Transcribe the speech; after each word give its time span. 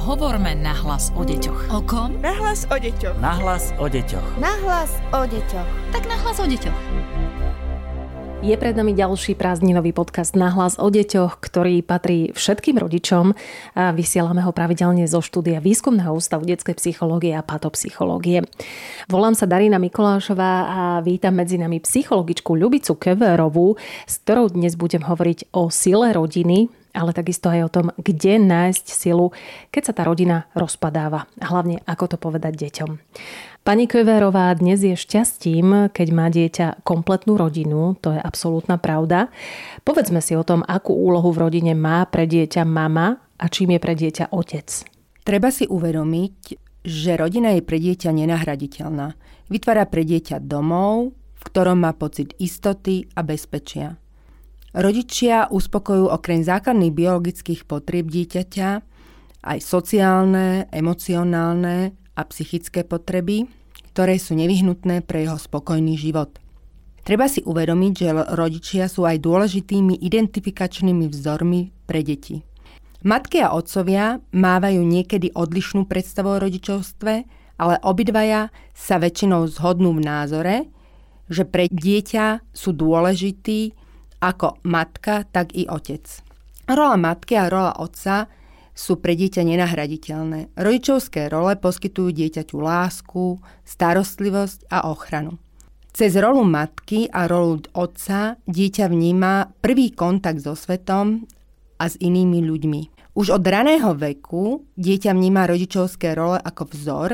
Hovorme 0.00 0.56
nahlas 0.56 1.12
o 1.12 1.20
deťoch. 1.28 1.76
O 1.76 1.84
kom? 1.84 2.16
Nahlas 2.24 2.64
o 2.72 2.76
deťoch. 2.80 3.20
Nahlas 3.20 3.76
o 3.76 3.84
deťoch. 3.84 4.40
Nahlas 4.40 4.96
o 5.12 5.28
deťoch. 5.28 5.68
Tak 5.92 6.08
nahlas 6.08 6.40
o 6.40 6.48
deťoch. 6.48 6.78
Je 8.40 8.56
pred 8.56 8.72
nami 8.72 8.96
ďalší 8.96 9.36
prázdninový 9.36 9.92
podcast 9.92 10.32
Nahlas 10.32 10.80
o 10.80 10.88
deťoch, 10.88 11.36
ktorý 11.44 11.84
patrí 11.84 12.32
všetkým 12.32 12.80
rodičom. 12.80 13.36
A 13.76 13.92
vysielame 13.92 14.40
ho 14.40 14.56
pravidelne 14.56 15.04
zo 15.04 15.20
štúdia 15.20 15.60
Výskumného 15.60 16.16
ústavu 16.16 16.48
detskej 16.48 16.80
psychológie 16.80 17.36
a 17.36 17.44
patopsychológie. 17.44 18.48
Volám 19.04 19.36
sa 19.36 19.44
Darina 19.44 19.76
Mikolášová 19.76 20.52
a 20.64 20.80
vítam 21.04 21.36
medzi 21.36 21.60
nami 21.60 21.76
psychologičku 21.76 22.56
Ľubicu 22.56 22.96
Keverovú, 22.96 23.76
s 24.08 24.16
ktorou 24.24 24.48
dnes 24.48 24.80
budem 24.80 25.04
hovoriť 25.04 25.52
o 25.52 25.68
sile 25.68 26.16
rodiny, 26.16 26.72
ale 26.94 27.14
takisto 27.14 27.50
aj 27.50 27.60
o 27.66 27.72
tom, 27.72 27.86
kde 27.98 28.38
nájsť 28.38 28.86
silu, 28.90 29.30
keď 29.70 29.82
sa 29.90 29.92
tá 29.96 30.02
rodina 30.06 30.50
rozpadáva. 30.52 31.30
A 31.38 31.46
hlavne, 31.50 31.82
ako 31.86 32.04
to 32.12 32.16
povedať 32.18 32.58
deťom. 32.58 32.90
Pani 33.60 33.84
Köverová 33.84 34.48
dnes 34.56 34.80
je 34.80 34.96
šťastím, 34.96 35.92
keď 35.92 36.08
má 36.16 36.32
dieťa 36.32 36.80
kompletnú 36.80 37.36
rodinu, 37.36 37.92
to 38.00 38.16
je 38.16 38.20
absolútna 38.20 38.80
pravda. 38.80 39.28
Povedzme 39.84 40.24
si 40.24 40.32
o 40.32 40.42
tom, 40.42 40.64
akú 40.64 40.96
úlohu 40.96 41.28
v 41.28 41.44
rodine 41.44 41.72
má 41.76 42.08
pre 42.08 42.24
dieťa 42.24 42.64
mama 42.64 43.20
a 43.36 43.46
čím 43.52 43.76
je 43.76 43.80
pre 43.80 43.92
dieťa 43.92 44.32
otec. 44.32 44.68
Treba 45.20 45.52
si 45.52 45.68
uvedomiť, 45.68 46.36
že 46.80 47.12
rodina 47.20 47.52
je 47.52 47.60
pre 47.60 47.76
dieťa 47.76 48.08
nenahraditeľná. 48.08 49.12
Vytvára 49.52 49.84
pre 49.84 50.08
dieťa 50.08 50.40
domov, 50.40 51.12
v 51.12 51.42
ktorom 51.44 51.84
má 51.84 51.92
pocit 51.92 52.32
istoty 52.40 53.12
a 53.12 53.20
bezpečia. 53.20 54.00
Rodičia 54.70 55.50
uspokojujú 55.50 56.06
okrem 56.06 56.46
základných 56.46 56.94
biologických 56.94 57.66
potrieb 57.66 58.06
dieťaťa 58.06 58.68
aj 59.40 59.58
sociálne, 59.58 60.70
emocionálne 60.70 61.90
a 62.14 62.22
psychické 62.30 62.86
potreby, 62.86 63.50
ktoré 63.90 64.14
sú 64.22 64.38
nevyhnutné 64.38 65.02
pre 65.02 65.26
jeho 65.26 65.40
spokojný 65.40 65.98
život. 65.98 66.38
Treba 67.02 67.26
si 67.26 67.42
uvedomiť, 67.42 67.92
že 67.96 68.08
rodičia 68.36 68.86
sú 68.86 69.08
aj 69.08 69.18
dôležitými 69.18 69.98
identifikačnými 70.06 71.10
vzormi 71.10 71.74
pre 71.88 72.06
deti. 72.06 72.46
Matky 73.00 73.40
a 73.40 73.56
otcovia 73.56 74.20
mávajú 74.30 74.84
niekedy 74.84 75.32
odlišnú 75.32 75.88
predstavu 75.88 76.36
o 76.36 76.42
rodičovstve, 76.44 77.12
ale 77.58 77.74
obidvaja 77.80 78.52
sa 78.76 79.00
väčšinou 79.00 79.48
zhodnú 79.48 79.96
v 79.96 80.04
názore, 80.04 80.56
že 81.26 81.48
pre 81.48 81.66
dieťa 81.66 82.52
sú 82.52 82.76
dôležití 82.76 83.72
ako 84.20 84.60
matka, 84.68 85.24
tak 85.28 85.56
i 85.56 85.64
otec. 85.66 86.04
Rola 86.70 86.96
matky 87.00 87.34
a 87.34 87.50
rola 87.50 87.72
otca 87.80 88.30
sú 88.76 88.96
pre 89.00 89.18
dieťa 89.18 89.42
nenahraditeľné. 89.42 90.54
Rodičovské 90.54 91.28
role 91.28 91.58
poskytujú 91.58 92.14
dieťaťu 92.14 92.56
lásku, 92.56 93.42
starostlivosť 93.66 94.70
a 94.70 94.88
ochranu. 94.88 95.36
Cez 95.90 96.14
rolu 96.14 96.46
matky 96.46 97.10
a 97.10 97.26
rolu 97.26 97.66
otca 97.74 98.38
dieťa 98.46 98.86
vníma 98.86 99.58
prvý 99.58 99.90
kontakt 99.90 100.38
so 100.40 100.54
svetom 100.54 101.26
a 101.82 101.90
s 101.90 101.98
inými 101.98 102.46
ľuďmi. 102.46 102.80
Už 103.18 103.34
od 103.34 103.42
raného 103.42 103.98
veku 103.98 104.62
dieťa 104.78 105.10
vníma 105.10 105.50
rodičovské 105.50 106.14
role 106.14 106.38
ako 106.38 106.70
vzor, 106.70 107.10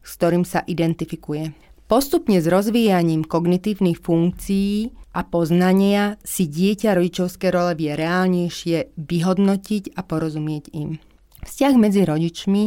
s 0.00 0.10
ktorým 0.16 0.48
sa 0.48 0.64
identifikuje. 0.64 1.65
Postupne 1.86 2.42
s 2.42 2.50
rozvíjaním 2.50 3.22
kognitívnych 3.22 4.02
funkcií 4.02 4.90
a 5.14 5.22
poznania 5.22 6.18
si 6.26 6.50
dieťa 6.50 6.98
rodičovské 6.98 7.54
role 7.54 7.78
vie 7.78 7.94
reálnejšie 7.94 8.98
vyhodnotiť 8.98 9.94
a 9.94 10.02
porozumieť 10.02 10.74
im. 10.74 10.98
Vzťah 11.46 11.74
medzi 11.78 12.02
rodičmi, 12.02 12.64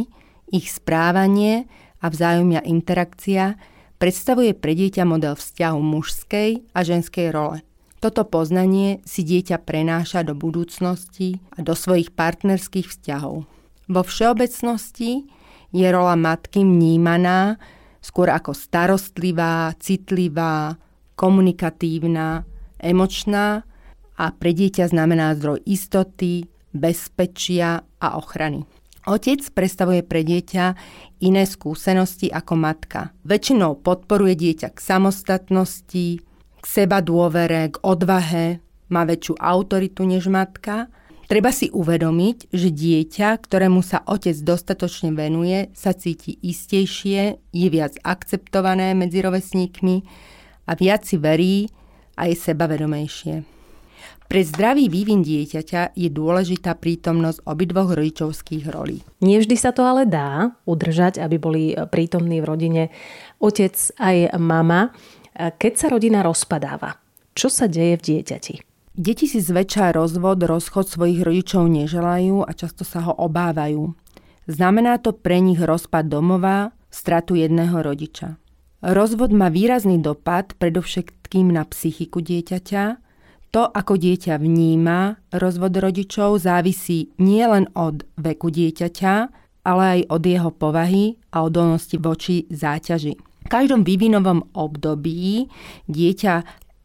ich 0.56 0.72
správanie 0.72 1.68
a 2.00 2.08
vzájomná 2.08 2.64
interakcia 2.64 3.60
predstavuje 4.00 4.56
pre 4.56 4.72
dieťa 4.72 5.04
model 5.04 5.36
vzťahu 5.36 5.78
mužskej 5.78 6.72
a 6.72 6.80
ženskej 6.80 7.28
role. 7.28 7.60
Toto 8.00 8.24
poznanie 8.24 9.04
si 9.04 9.20
dieťa 9.20 9.60
prenáša 9.60 10.24
do 10.24 10.32
budúcnosti 10.32 11.44
a 11.52 11.60
do 11.60 11.76
svojich 11.76 12.16
partnerských 12.16 12.88
vzťahov. 12.88 13.44
Vo 13.84 14.00
všeobecnosti 14.00 15.28
je 15.76 15.86
rola 15.92 16.16
matky 16.16 16.64
vnímaná 16.64 17.60
skôr 18.00 18.32
ako 18.32 18.56
starostlivá, 18.56 19.76
citlivá, 19.76 20.76
komunikatívna, 21.16 22.48
emočná 22.80 23.64
a 24.16 24.24
pre 24.32 24.56
dieťa 24.56 24.88
znamená 24.88 25.36
zdroj 25.36 25.60
istoty, 25.68 26.48
bezpečia 26.72 27.84
a 28.00 28.08
ochrany. 28.16 28.64
Otec 29.08 29.40
predstavuje 29.56 30.04
pre 30.04 30.20
dieťa 30.20 30.64
iné 31.24 31.48
skúsenosti 31.48 32.28
ako 32.28 32.52
matka. 32.56 33.16
Väčšinou 33.24 33.80
podporuje 33.80 34.36
dieťa 34.36 34.76
k 34.76 34.78
samostatnosti, 34.78 36.06
k 36.60 36.64
seba 36.64 37.00
dôvere, 37.00 37.72
k 37.72 37.76
odvahe, 37.80 38.60
má 38.92 39.08
väčšiu 39.08 39.40
autoritu 39.40 40.04
než 40.04 40.28
matka 40.28 40.92
Treba 41.30 41.54
si 41.54 41.70
uvedomiť, 41.70 42.50
že 42.50 42.74
dieťa, 42.74 43.38
ktorému 43.38 43.86
sa 43.86 44.02
otec 44.02 44.34
dostatočne 44.42 45.14
venuje, 45.14 45.70
sa 45.78 45.94
cíti 45.94 46.34
istejšie, 46.42 47.38
je 47.54 47.68
viac 47.70 47.94
akceptované 48.02 48.98
medzi 48.98 49.22
rovesníkmi 49.22 50.02
a 50.66 50.74
viac 50.74 51.06
si 51.06 51.22
verí 51.22 51.70
a 52.18 52.26
je 52.26 52.34
sebavedomejšie. 52.34 53.46
Pre 54.26 54.42
zdravý 54.42 54.90
vývin 54.90 55.22
dieťaťa 55.22 55.94
je 55.94 56.10
dôležitá 56.10 56.74
prítomnosť 56.74 57.46
obidvoch 57.46 57.94
rodičovských 57.94 58.66
rolí. 58.66 59.06
Nie 59.22 59.38
vždy 59.38 59.54
sa 59.54 59.70
to 59.70 59.86
ale 59.86 60.10
dá 60.10 60.58
udržať, 60.66 61.22
aby 61.22 61.38
boli 61.38 61.78
prítomní 61.94 62.42
v 62.42 62.48
rodine 62.50 62.82
otec 63.38 63.78
aj 64.02 64.34
mama. 64.34 64.90
Keď 65.38 65.72
sa 65.78 65.86
rodina 65.94 66.26
rozpadáva, 66.26 66.98
čo 67.38 67.46
sa 67.46 67.70
deje 67.70 67.94
v 67.98 68.02
dieťati? 68.02 68.69
Deti 69.00 69.24
si 69.24 69.40
zväčša 69.40 69.96
rozvod, 69.96 70.44
rozchod 70.44 70.84
svojich 70.84 71.24
rodičov 71.24 71.72
neželajú 71.72 72.44
a 72.44 72.52
často 72.52 72.84
sa 72.84 73.00
ho 73.08 73.16
obávajú. 73.16 73.96
Znamená 74.44 75.00
to 75.00 75.16
pre 75.16 75.40
nich 75.40 75.56
rozpad 75.56 76.04
domova, 76.04 76.76
stratu 76.92 77.32
jedného 77.32 77.80
rodiča. 77.80 78.36
Rozvod 78.84 79.32
má 79.32 79.48
výrazný 79.48 80.04
dopad 80.04 80.52
predovšetkým 80.60 81.48
na 81.48 81.64
psychiku 81.64 82.20
dieťaťa. 82.20 83.00
To, 83.56 83.72
ako 83.72 83.96
dieťa 83.96 84.36
vníma 84.36 85.32
rozvod 85.32 85.80
rodičov, 85.80 86.36
závisí 86.36 87.08
nielen 87.16 87.72
od 87.72 88.04
veku 88.20 88.52
dieťaťa, 88.52 89.14
ale 89.64 89.82
aj 89.96 90.00
od 90.12 90.22
jeho 90.28 90.50
povahy 90.52 91.16
a 91.32 91.48
odolnosti 91.48 91.96
voči 91.96 92.44
záťaži. 92.52 93.16
V 93.16 93.48
každom 93.48 93.80
vývinovom 93.80 94.52
období 94.52 95.48
dieťa 95.88 96.34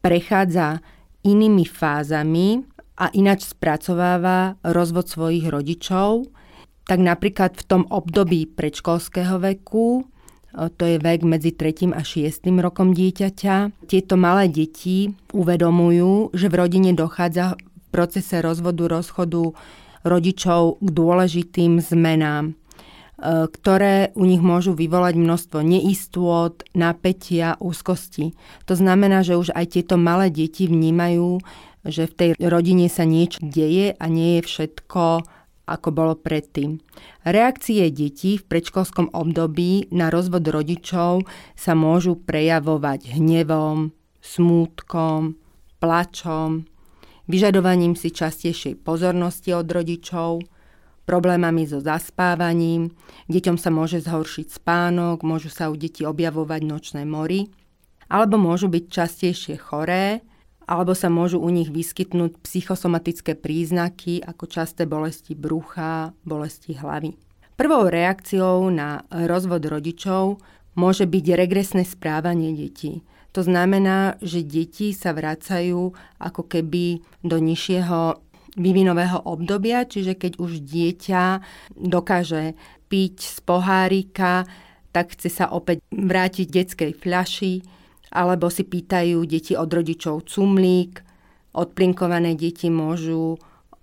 prechádza 0.00 0.80
inými 1.26 1.66
fázami 1.66 2.62
a 2.96 3.10
ináč 3.12 3.50
spracováva 3.50 4.54
rozvod 4.62 5.10
svojich 5.10 5.50
rodičov, 5.50 6.30
tak 6.86 7.02
napríklad 7.02 7.58
v 7.58 7.66
tom 7.66 7.82
období 7.90 8.46
predškolského 8.46 9.42
veku, 9.42 10.06
to 10.56 10.84
je 10.88 10.96
vek 10.96 11.20
medzi 11.26 11.52
3. 11.52 11.92
a 11.92 12.00
6. 12.00 12.48
rokom 12.62 12.94
dieťaťa, 12.94 13.84
tieto 13.90 14.14
malé 14.16 14.48
deti 14.48 15.12
uvedomujú, 15.34 16.32
že 16.32 16.46
v 16.48 16.54
rodine 16.54 16.96
dochádza 16.96 17.58
v 17.58 17.86
procese 17.92 18.40
rozvodu, 18.40 18.88
rozchodu 18.88 19.52
rodičov 20.06 20.80
k 20.80 20.88
dôležitým 20.94 21.82
zmenám 21.82 22.54
E, 22.54 22.65
ktoré 23.20 24.12
u 24.12 24.28
nich 24.28 24.44
môžu 24.44 24.76
vyvolať 24.76 25.16
množstvo 25.16 25.64
neistôt, 25.64 26.60
napätia, 26.76 27.56
úzkosti. 27.64 28.36
To 28.68 28.76
znamená, 28.76 29.24
že 29.24 29.40
už 29.40 29.56
aj 29.56 29.72
tieto 29.72 29.96
malé 29.96 30.28
deti 30.28 30.68
vnímajú, 30.68 31.40
že 31.86 32.04
v 32.04 32.16
tej 32.16 32.30
rodine 32.42 32.92
sa 32.92 33.08
niečo 33.08 33.40
deje 33.40 33.96
a 33.96 34.04
nie 34.10 34.40
je 34.40 34.42
všetko 34.44 35.24
ako 35.66 35.88
bolo 35.90 36.14
predtým. 36.14 36.78
Reakcie 37.26 37.90
detí 37.90 38.38
v 38.38 38.46
predškolskom 38.46 39.10
období 39.10 39.90
na 39.90 40.14
rozvod 40.14 40.46
rodičov 40.46 41.26
sa 41.58 41.74
môžu 41.74 42.14
prejavovať 42.14 43.18
hnevom, 43.18 43.90
smútkom, 44.22 45.34
plačom, 45.82 46.70
vyžadovaním 47.26 47.98
si 47.98 48.14
častejšej 48.14 48.78
pozornosti 48.86 49.50
od 49.58 49.66
rodičov, 49.66 50.46
problémami 51.06 51.64
so 51.64 51.78
zaspávaním, 51.78 52.90
deťom 53.30 53.56
sa 53.56 53.70
môže 53.70 54.02
zhoršiť 54.02 54.58
spánok, 54.58 55.22
môžu 55.22 55.48
sa 55.48 55.70
u 55.70 55.78
detí 55.78 56.02
objavovať 56.02 56.60
nočné 56.66 57.02
mory, 57.06 57.48
alebo 58.10 58.36
môžu 58.36 58.66
byť 58.66 58.84
častejšie 58.90 59.56
choré, 59.56 60.26
alebo 60.66 60.98
sa 60.98 61.06
môžu 61.06 61.38
u 61.38 61.46
nich 61.48 61.70
vyskytnúť 61.70 62.42
psychosomatické 62.42 63.38
príznaky 63.38 64.18
ako 64.18 64.44
časté 64.50 64.82
bolesti 64.82 65.38
brucha, 65.38 66.10
bolesti 66.26 66.74
hlavy. 66.74 67.14
Prvou 67.54 67.86
reakciou 67.88 68.68
na 68.68 69.06
rozvod 69.08 69.62
rodičov 69.64 70.42
môže 70.76 71.06
byť 71.08 71.24
regresné 71.38 71.82
správanie 71.86 72.52
detí. 72.52 73.00
To 73.32 73.44
znamená, 73.44 74.16
že 74.24 74.40
deti 74.40 74.96
sa 74.96 75.12
vracajú 75.12 75.92
ako 76.20 76.42
keby 76.48 77.04
do 77.20 77.36
nižšieho 77.36 78.25
vývinového 78.56 79.22
obdobia, 79.28 79.84
čiže 79.84 80.16
keď 80.16 80.40
už 80.40 80.64
dieťa 80.64 81.24
dokáže 81.76 82.56
piť 82.88 83.16
z 83.20 83.38
pohárika, 83.44 84.48
tak 84.90 85.12
chce 85.12 85.28
sa 85.28 85.46
opäť 85.52 85.84
vrátiť 85.92 86.46
detskej 86.48 86.92
fľaši, 86.96 87.54
alebo 88.16 88.48
si 88.48 88.64
pýtajú 88.64 89.20
deti 89.28 89.52
od 89.52 89.68
rodičov 89.68 90.24
cumlík, 90.24 91.04
odplinkované 91.52 92.32
deti 92.32 92.72
môžu 92.72 93.36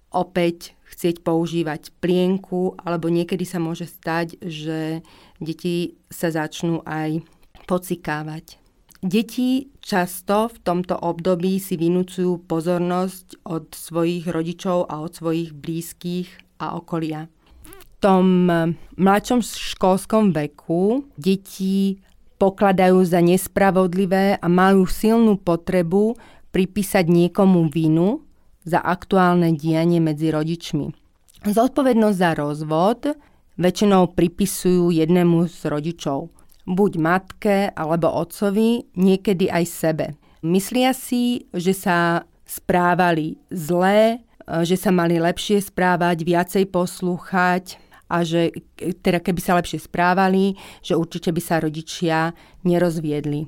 opäť 0.09 0.73
chcieť 0.89 1.25
používať 1.25 1.93
plienku, 2.01 2.77
alebo 2.81 3.09
niekedy 3.09 3.45
sa 3.45 3.57
môže 3.57 3.89
stať, 3.89 4.41
že 4.41 5.01
deti 5.41 5.97
sa 6.09 6.29
začnú 6.29 6.85
aj 6.85 7.21
pocikávať. 7.65 8.62
Deti 9.03 9.67
často 9.83 10.47
v 10.47 10.57
tomto 10.63 10.95
období 10.95 11.59
si 11.59 11.75
vynúcujú 11.75 12.47
pozornosť 12.47 13.43
od 13.43 13.75
svojich 13.75 14.31
rodičov 14.31 14.87
a 14.87 15.03
od 15.03 15.11
svojich 15.11 15.51
blízkych 15.51 16.31
a 16.63 16.79
okolia. 16.79 17.27
V 17.67 17.83
tom 17.99 18.47
mladšom 18.95 19.43
školskom 19.43 20.31
veku 20.31 21.03
deti 21.19 21.99
pokladajú 22.39 23.03
za 23.03 23.19
nespravodlivé 23.19 24.39
a 24.39 24.47
majú 24.47 24.87
silnú 24.87 25.35
potrebu 25.35 26.15
pripísať 26.55 27.03
niekomu 27.03 27.67
vinu 27.67 28.23
za 28.63 28.79
aktuálne 28.79 29.51
dianie 29.51 29.99
medzi 29.99 30.31
rodičmi. 30.31 30.95
Zodpovednosť 31.43 32.15
za 32.15 32.31
rozvod 32.39 33.19
väčšinou 33.59 34.15
pripisujú 34.15 34.95
jednému 34.95 35.51
z 35.51 35.59
rodičov– 35.67 36.31
buď 36.63 36.91
matke 36.99 37.57
alebo 37.75 38.07
otcovi, 38.07 38.95
niekedy 38.95 39.51
aj 39.51 39.65
sebe. 39.67 40.05
Myslia 40.43 40.91
si, 40.91 41.47
že 41.55 41.71
sa 41.71 42.27
správali 42.43 43.39
zlé, 43.47 44.19
že 44.67 44.75
sa 44.75 44.91
mali 44.91 45.15
lepšie 45.19 45.63
správať, 45.63 46.27
viacej 46.27 46.67
poslúchať 46.67 47.79
a 48.11 48.27
že 48.27 48.51
teda 48.99 49.23
keby 49.23 49.39
sa 49.39 49.55
lepšie 49.55 49.79
správali, 49.79 50.59
že 50.83 50.99
určite 50.99 51.31
by 51.31 51.41
sa 51.41 51.63
rodičia 51.63 52.35
nerozviedli. 52.67 53.47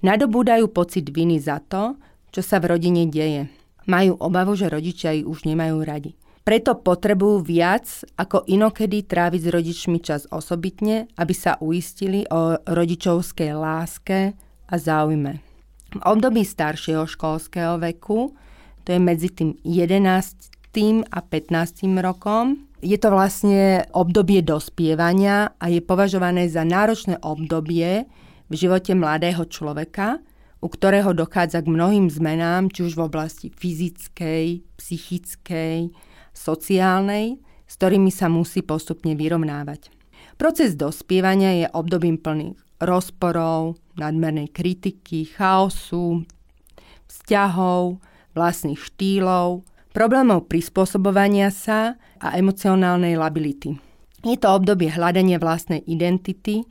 Nadobúdajú 0.00 0.72
pocit 0.72 1.08
viny 1.12 1.36
za 1.40 1.60
to, 1.60 2.00
čo 2.32 2.40
sa 2.40 2.60
v 2.60 2.76
rodine 2.76 3.08
deje. 3.08 3.48
Majú 3.86 4.16
obavu, 4.18 4.56
že 4.56 4.72
rodičia 4.72 5.12
ich 5.14 5.28
už 5.28 5.44
nemajú 5.44 5.84
radi. 5.84 6.16
Preto 6.46 6.78
potrebujú 6.78 7.42
viac 7.42 8.06
ako 8.14 8.46
inokedy 8.46 9.02
tráviť 9.02 9.40
s 9.42 9.48
rodičmi 9.50 9.98
čas 9.98 10.30
osobitne, 10.30 11.10
aby 11.18 11.34
sa 11.34 11.58
uistili 11.58 12.22
o 12.30 12.54
rodičovskej 12.62 13.50
láske 13.50 14.30
a 14.70 14.74
záujme. 14.78 15.42
V 15.90 16.02
období 16.06 16.46
staršieho 16.46 17.02
školského 17.02 17.82
veku, 17.82 18.30
to 18.86 18.94
je 18.94 19.00
medzi 19.02 19.34
tým 19.34 19.58
11. 19.66 21.10
a 21.10 21.18
15. 21.18 21.82
rokom, 21.98 22.70
je 22.78 22.94
to 22.94 23.10
vlastne 23.10 23.82
obdobie 23.90 24.38
dospievania 24.46 25.50
a 25.58 25.66
je 25.66 25.82
považované 25.82 26.46
za 26.46 26.62
náročné 26.62 27.18
obdobie 27.26 28.06
v 28.46 28.54
živote 28.54 28.94
mladého 28.94 29.42
človeka, 29.50 30.22
u 30.62 30.70
ktorého 30.70 31.10
dochádza 31.10 31.58
k 31.66 31.74
mnohým 31.74 32.06
zmenám, 32.06 32.70
či 32.70 32.86
už 32.86 32.94
v 32.94 33.02
oblasti 33.02 33.50
fyzickej, 33.50 34.62
psychickej, 34.78 35.90
sociálnej, 36.36 37.40
s 37.66 37.74
ktorými 37.80 38.12
sa 38.12 38.28
musí 38.28 38.60
postupne 38.60 39.16
vyrovnávať. 39.16 39.90
Proces 40.36 40.76
dospievania 40.76 41.64
je 41.64 41.66
obdobím 41.72 42.20
plných 42.20 42.60
rozporov, 42.76 43.80
nadmernej 43.96 44.52
kritiky, 44.52 45.32
chaosu, 45.32 46.28
vzťahov, 47.08 48.04
vlastných 48.36 48.76
štýlov, 48.76 49.64
problémov 49.96 50.44
prispôsobovania 50.44 51.48
sa 51.48 51.96
a 52.20 52.36
emocionálnej 52.36 53.16
lability. 53.16 53.80
Je 54.20 54.36
to 54.36 54.52
obdobie 54.52 54.92
hľadania 54.92 55.40
vlastnej 55.40 55.80
identity, 55.88 56.68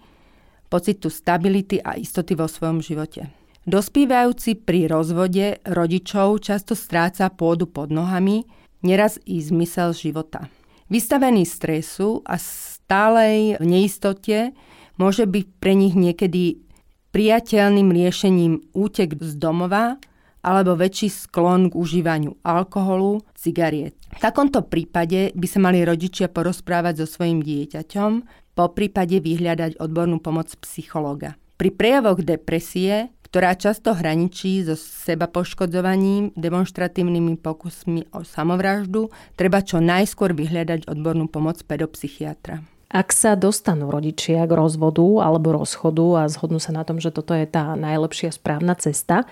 pocitu 0.70 1.10
stability 1.10 1.82
a 1.82 1.98
istoty 1.98 2.38
vo 2.38 2.46
svojom 2.46 2.86
živote. 2.86 3.34
Dospívajúci 3.66 4.62
pri 4.62 4.86
rozvode 4.86 5.58
rodičov 5.66 6.38
často 6.46 6.78
stráca 6.78 7.34
pôdu 7.34 7.66
pod 7.66 7.90
nohami, 7.90 8.46
neraz 8.86 9.18
i 9.26 9.42
zmysel 9.42 9.98
života. 9.98 10.46
Vystavený 10.94 11.50
stresu 11.50 12.22
a 12.30 12.38
stálej 12.38 13.58
neistote 13.58 14.54
môže 15.02 15.26
byť 15.26 15.46
pre 15.58 15.74
nich 15.74 15.98
niekedy 15.98 16.62
priateľným 17.10 17.90
riešením 17.90 18.54
útek 18.78 19.18
z 19.18 19.34
domova 19.42 19.98
alebo 20.46 20.78
väčší 20.78 21.10
sklon 21.10 21.74
k 21.74 21.80
užívaniu 21.80 22.38
alkoholu, 22.46 23.26
cigariet. 23.34 23.98
V 24.14 24.22
takomto 24.22 24.62
prípade 24.62 25.34
by 25.34 25.48
sa 25.50 25.58
mali 25.58 25.82
rodičia 25.82 26.30
porozprávať 26.30 27.02
so 27.02 27.08
svojim 27.10 27.42
dieťaťom, 27.42 28.12
po 28.54 28.72
prípade 28.72 29.20
vyhľadať 29.20 29.82
odbornú 29.82 30.22
pomoc 30.22 30.54
psychológa. 30.62 31.34
Pri 31.58 31.74
prejavoch 31.74 32.22
depresie 32.22 33.15
ktorá 33.26 33.58
často 33.58 33.98
hraničí 33.98 34.62
so 34.62 34.78
seba 34.78 35.26
poškodzovaním, 35.26 36.30
demonstratívnymi 36.38 37.42
pokusmi 37.42 38.14
o 38.14 38.22
samovraždu, 38.22 39.10
treba 39.34 39.66
čo 39.66 39.82
najskôr 39.82 40.38
vyhľadať 40.38 40.86
odbornú 40.86 41.26
pomoc 41.26 41.58
pedopsychiatra. 41.66 42.62
Ak 42.94 43.12
sa 43.12 43.34
dostanú 43.34 43.90
rodičia 43.90 44.46
k 44.46 44.54
rozvodu 44.54 45.26
alebo 45.26 45.58
rozchodu 45.58 46.22
a 46.22 46.30
zhodnú 46.30 46.62
sa 46.62 46.72
na 46.72 46.86
tom, 46.86 47.02
že 47.02 47.10
toto 47.10 47.34
je 47.34 47.50
tá 47.50 47.74
najlepšia 47.74 48.30
správna 48.30 48.78
cesta, 48.78 49.26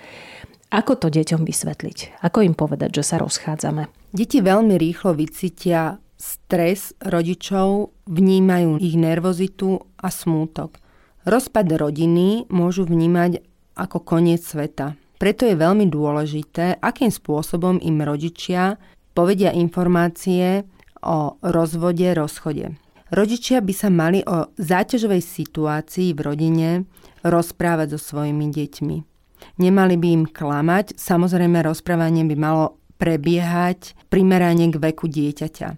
ako 0.73 0.97
to 0.97 1.07
deťom 1.13 1.45
vysvetliť? 1.45 2.25
Ako 2.25 2.41
im 2.41 2.57
povedať, 2.57 2.97
že 2.97 3.03
sa 3.05 3.21
rozchádzame? 3.21 3.93
Deti 4.09 4.41
veľmi 4.41 4.73
rýchlo 4.73 5.13
vycítia 5.13 6.01
stres 6.17 6.97
rodičov, 6.97 7.93
vnímajú 8.09 8.81
ich 8.81 8.97
nervozitu 8.97 9.85
a 10.01 10.09
smútok. 10.09 10.81
Rozpad 11.29 11.69
rodiny 11.77 12.49
môžu 12.49 12.89
vnímať 12.89 13.52
ako 13.77 14.03
koniec 14.05 14.41
sveta. 14.45 14.97
Preto 15.17 15.47
je 15.47 15.55
veľmi 15.55 15.87
dôležité, 15.87 16.77
akým 16.83 17.09
spôsobom 17.09 17.79
im 17.79 18.03
rodičia 18.03 18.75
povedia 19.13 19.53
informácie 19.53 20.65
o 20.99 21.37
rozvode, 21.39 22.11
rozchode. 22.11 22.75
Rodičia 23.13 23.61
by 23.61 23.73
sa 23.77 23.93
mali 23.93 24.25
o 24.25 24.49
záťažovej 24.57 25.21
situácii 25.21 26.17
v 26.17 26.19
rodine 26.19 26.69
rozprávať 27.21 27.95
so 27.95 27.99
svojimi 28.01 28.49
deťmi. 28.49 28.97
Nemali 29.61 29.95
by 30.01 30.07
im 30.09 30.23
klamať, 30.25 30.97
samozrejme 30.97 31.61
rozprávanie 31.61 32.25
by 32.25 32.35
malo 32.35 32.81
prebiehať 32.97 33.93
primerane 34.09 34.71
k 34.73 34.81
veku 34.81 35.05
dieťaťa. 35.05 35.69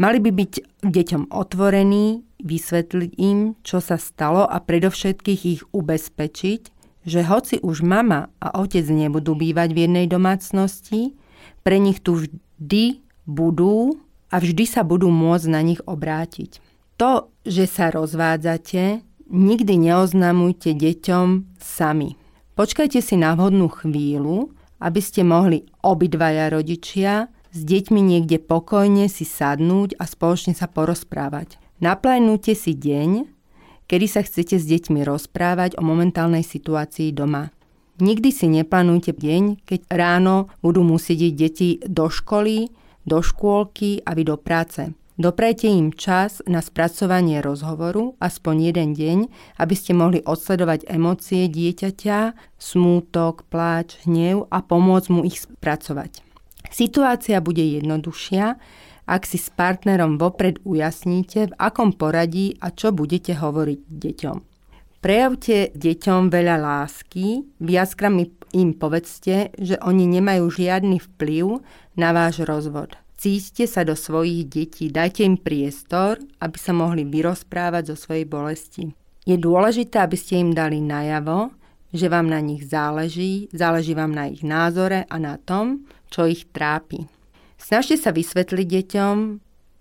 Mali 0.00 0.18
by 0.24 0.30
byť 0.32 0.52
deťom 0.88 1.28
otvorení, 1.28 2.24
vysvetliť 2.40 3.10
im, 3.20 3.60
čo 3.60 3.84
sa 3.84 4.00
stalo 4.00 4.48
a 4.48 4.56
predovšetkých 4.64 5.40
ich 5.44 5.62
ubezpečiť, 5.76 6.79
že 7.04 7.24
hoci 7.24 7.56
už 7.64 7.80
mama 7.80 8.28
a 8.40 8.60
otec 8.60 8.84
nebudú 8.88 9.32
bývať 9.36 9.72
v 9.72 9.78
jednej 9.88 10.06
domácnosti, 10.06 11.16
pre 11.64 11.76
nich 11.80 12.00
tu 12.00 12.20
vždy 12.20 13.00
budú 13.28 14.00
a 14.30 14.36
vždy 14.40 14.64
sa 14.64 14.84
budú 14.84 15.08
môcť 15.08 15.46
na 15.48 15.60
nich 15.60 15.80
obrátiť. 15.84 16.60
To, 17.00 17.32
že 17.48 17.64
sa 17.64 17.88
rozvádzate, 17.88 19.00
nikdy 19.32 19.74
neoznamujte 19.80 20.76
deťom 20.76 21.56
sami. 21.56 22.20
Počkajte 22.58 23.00
si 23.00 23.16
na 23.16 23.32
vhodnú 23.32 23.72
chvíľu, 23.72 24.52
aby 24.80 25.00
ste 25.00 25.24
mohli 25.24 25.64
obidvaja 25.80 26.52
rodičia 26.52 27.32
s 27.50 27.60
deťmi 27.64 28.00
niekde 28.04 28.38
pokojne 28.38 29.08
si 29.10 29.24
sadnúť 29.26 29.96
a 29.98 30.04
spoločne 30.06 30.54
sa 30.54 30.70
porozprávať. 30.70 31.58
Naplánujte 31.80 32.52
si 32.52 32.76
deň, 32.76 33.39
kedy 33.90 34.06
sa 34.06 34.22
chcete 34.22 34.54
s 34.54 34.70
deťmi 34.70 35.02
rozprávať 35.02 35.74
o 35.74 35.82
momentálnej 35.82 36.46
situácii 36.46 37.10
doma. 37.10 37.50
Nikdy 37.98 38.30
si 38.30 38.46
neplánujte 38.46 39.10
deň, 39.18 39.66
keď 39.66 39.90
ráno 39.90 40.46
budú 40.62 40.86
musieť 40.86 41.34
deti 41.34 41.82
do 41.82 42.06
školy, 42.06 42.70
do 43.02 43.18
škôlky 43.18 44.06
a 44.06 44.14
vy 44.14 44.22
do 44.30 44.38
práce. 44.38 44.94
Doprajte 45.20 45.68
im 45.68 45.92
čas 45.92 46.40
na 46.48 46.64
spracovanie 46.64 47.44
rozhovoru, 47.44 48.16
aspoň 48.24 48.72
jeden 48.72 48.96
deň, 48.96 49.18
aby 49.60 49.74
ste 49.76 49.92
mohli 49.92 50.24
odsledovať 50.24 50.88
emócie 50.88 51.44
dieťaťa, 51.44 52.56
smútok, 52.56 53.44
pláč, 53.52 54.00
hnev 54.08 54.48
a 54.48 54.64
pomôcť 54.64 55.08
mu 55.12 55.20
ich 55.28 55.44
spracovať. 55.44 56.24
Situácia 56.72 57.36
bude 57.44 57.60
jednoduchšia, 57.60 58.56
ak 59.10 59.26
si 59.26 59.42
s 59.42 59.50
partnerom 59.50 60.22
vopred 60.22 60.62
ujasníte, 60.62 61.50
v 61.50 61.56
akom 61.58 61.90
poradí 61.90 62.54
a 62.62 62.70
čo 62.70 62.94
budete 62.94 63.34
hovoriť 63.34 63.80
deťom. 63.90 64.36
Prejavte 65.02 65.74
deťom 65.74 66.30
veľa 66.30 66.56
lásky, 66.62 67.42
viackrát 67.58 68.14
im 68.54 68.70
povedzte, 68.76 69.50
že 69.58 69.80
oni 69.82 70.06
nemajú 70.06 70.46
žiadny 70.46 71.02
vplyv 71.02 71.58
na 71.98 72.14
váš 72.14 72.46
rozvod. 72.46 72.94
Cíťte 73.20 73.66
sa 73.68 73.84
do 73.84 73.98
svojich 73.98 74.48
detí, 74.48 74.88
dajte 74.88 75.26
im 75.26 75.36
priestor, 75.36 76.16
aby 76.40 76.56
sa 76.56 76.72
mohli 76.72 77.04
vyrozprávať 77.04 77.92
zo 77.92 77.96
svojej 77.96 78.24
bolesti. 78.24 78.84
Je 79.28 79.36
dôležité, 79.36 80.00
aby 80.00 80.16
ste 80.16 80.40
im 80.40 80.56
dali 80.56 80.80
najavo, 80.80 81.52
že 81.92 82.08
vám 82.08 82.30
na 82.30 82.40
nich 82.40 82.64
záleží, 82.64 83.50
záleží 83.52 83.92
vám 83.92 84.14
na 84.14 84.30
ich 84.30 84.40
názore 84.40 85.04
a 85.04 85.16
na 85.20 85.36
tom, 85.36 85.84
čo 86.08 86.24
ich 86.24 86.48
trápi. 86.48 87.19
Snažte 87.60 88.00
sa 88.00 88.10
vysvetliť 88.10 88.66
deťom, 88.66 89.16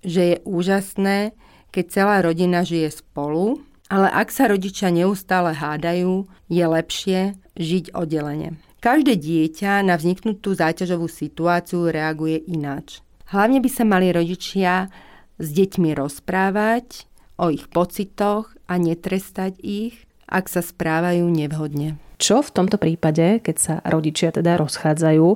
že 0.04 0.22
je 0.22 0.38
úžasné, 0.44 1.32
keď 1.72 1.86
celá 1.88 2.20
rodina 2.20 2.68
žije 2.68 2.92
spolu, 2.92 3.64
ale 3.88 4.12
ak 4.12 4.30
sa 4.30 4.52
rodičia 4.52 4.92
neustále 4.92 5.56
hádajú, 5.56 6.28
je 6.52 6.66
lepšie 6.68 7.20
žiť 7.58 7.96
oddelenie. 7.96 8.60
Každé 8.80 9.20
dieťa 9.20 9.84
na 9.84 9.96
vzniknutú 10.00 10.56
záťažovú 10.56 11.08
situáciu 11.12 11.92
reaguje 11.92 12.40
ináč. 12.48 13.04
Hlavne 13.32 13.60
by 13.60 13.70
sa 13.72 13.84
mali 13.84 14.12
rodičia 14.12 14.88
s 15.40 15.48
deťmi 15.52 15.96
rozprávať 15.96 17.08
o 17.40 17.52
ich 17.52 17.68
pocitoch 17.68 18.52
a 18.68 18.76
netrestať 18.80 19.60
ich, 19.60 20.04
ak 20.28 20.48
sa 20.48 20.64
správajú 20.64 21.28
nevhodne. 21.28 22.00
Čo 22.20 22.44
v 22.44 22.54
tomto 22.54 22.76
prípade, 22.76 23.40
keď 23.40 23.56
sa 23.56 23.76
rodičia 23.84 24.32
teda 24.32 24.60
rozchádzajú, 24.60 25.28